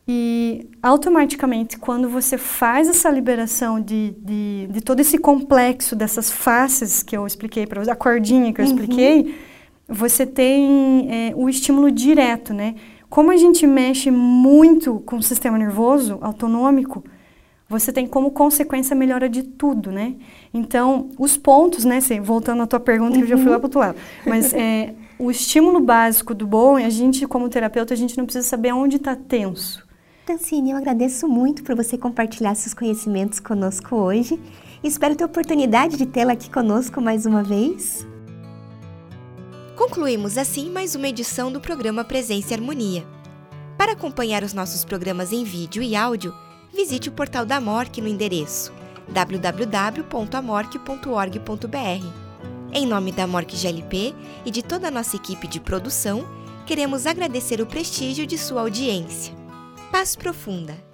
e 0.07 0.67
automaticamente, 0.81 1.77
quando 1.77 2.09
você 2.09 2.37
faz 2.37 2.89
essa 2.89 3.09
liberação 3.09 3.79
de, 3.79 4.13
de, 4.19 4.67
de 4.69 4.81
todo 4.81 4.99
esse 4.99 5.17
complexo 5.17 5.95
dessas 5.95 6.29
faces 6.29 7.01
que 7.01 7.15
eu 7.15 7.25
expliquei 7.25 7.65
para 7.65 7.81
você, 7.83 7.89
a 7.89 7.95
cordinha 7.95 8.51
que 8.51 8.59
eu 8.59 8.65
uhum. 8.65 8.71
expliquei, 8.71 9.35
você 9.87 10.25
tem 10.25 11.07
é, 11.09 11.33
o 11.35 11.47
estímulo 11.47 11.89
direto, 11.89 12.53
né? 12.53 12.75
Como 13.09 13.31
a 13.31 13.37
gente 13.37 13.65
mexe 13.65 14.11
muito 14.11 14.99
com 15.05 15.17
o 15.17 15.23
sistema 15.23 15.57
nervoso 15.57 16.17
autonômico, 16.19 17.03
você 17.73 17.91
tem 17.91 18.07
como 18.07 18.31
consequência 18.31 18.93
a 18.93 18.97
melhora 18.97 19.27
de 19.27 19.43
tudo, 19.43 19.91
né? 19.91 20.15
Então, 20.53 21.09
os 21.19 21.35
pontos, 21.35 21.83
né? 21.83 21.97
Assim, 21.97 22.21
voltando 22.21 22.63
à 22.63 22.67
tua 22.67 22.79
pergunta, 22.79 23.17
que 23.17 23.23
eu 23.23 23.27
já 23.27 23.37
fui 23.37 23.47
lá 23.47 23.53
uhum. 23.53 23.59
para 23.59 23.67
outro 23.67 23.79
lado. 23.79 23.97
Mas 24.25 24.53
é, 24.53 24.93
o 25.19 25.29
estímulo 25.29 25.79
básico 25.79 26.33
do 26.33 26.47
bom, 26.47 26.77
a 26.77 26.89
gente, 26.89 27.27
como 27.27 27.49
terapeuta, 27.49 27.93
a 27.93 27.97
gente 27.97 28.17
não 28.17 28.25
precisa 28.25 28.47
saber 28.47 28.73
onde 28.73 28.97
está 28.97 29.15
tenso. 29.15 29.85
Tancine, 30.25 30.71
eu 30.71 30.77
agradeço 30.77 31.27
muito 31.27 31.63
por 31.63 31.75
você 31.75 31.97
compartilhar 31.97 32.55
seus 32.55 32.73
conhecimentos 32.73 33.39
conosco 33.39 33.95
hoje. 33.95 34.39
Espero 34.83 35.15
ter 35.15 35.23
a 35.23 35.27
oportunidade 35.27 35.97
de 35.97 36.05
tê-la 36.05 36.33
aqui 36.33 36.49
conosco 36.49 37.01
mais 37.01 37.25
uma 37.25 37.43
vez. 37.43 38.07
Concluímos 39.75 40.37
assim 40.37 40.69
mais 40.69 40.95
uma 40.95 41.07
edição 41.07 41.51
do 41.51 41.59
programa 41.59 42.05
Presença 42.05 42.53
e 42.53 42.53
Harmonia. 42.53 43.05
Para 43.77 43.93
acompanhar 43.93 44.43
os 44.43 44.53
nossos 44.53 44.85
programas 44.85 45.33
em 45.33 45.43
vídeo 45.43 45.83
e 45.83 45.95
áudio, 45.95 46.33
visite 46.73 47.09
o 47.09 47.11
portal 47.11 47.45
da 47.45 47.61
MORC 47.61 48.01
no 48.01 48.07
endereço 48.07 48.73
www.amorque.org.br. 49.07 52.07
Em 52.71 52.87
nome 52.87 53.11
da 53.11 53.27
MORC 53.27 53.55
GLP 53.55 54.15
e 54.45 54.51
de 54.51 54.63
toda 54.63 54.87
a 54.87 54.91
nossa 54.91 55.15
equipe 55.15 55.47
de 55.47 55.59
produção, 55.59 56.25
queremos 56.65 57.05
agradecer 57.05 57.61
o 57.61 57.65
prestígio 57.65 58.25
de 58.25 58.37
sua 58.37 58.61
audiência. 58.61 59.35
Paz 59.91 60.15
profunda. 60.15 60.92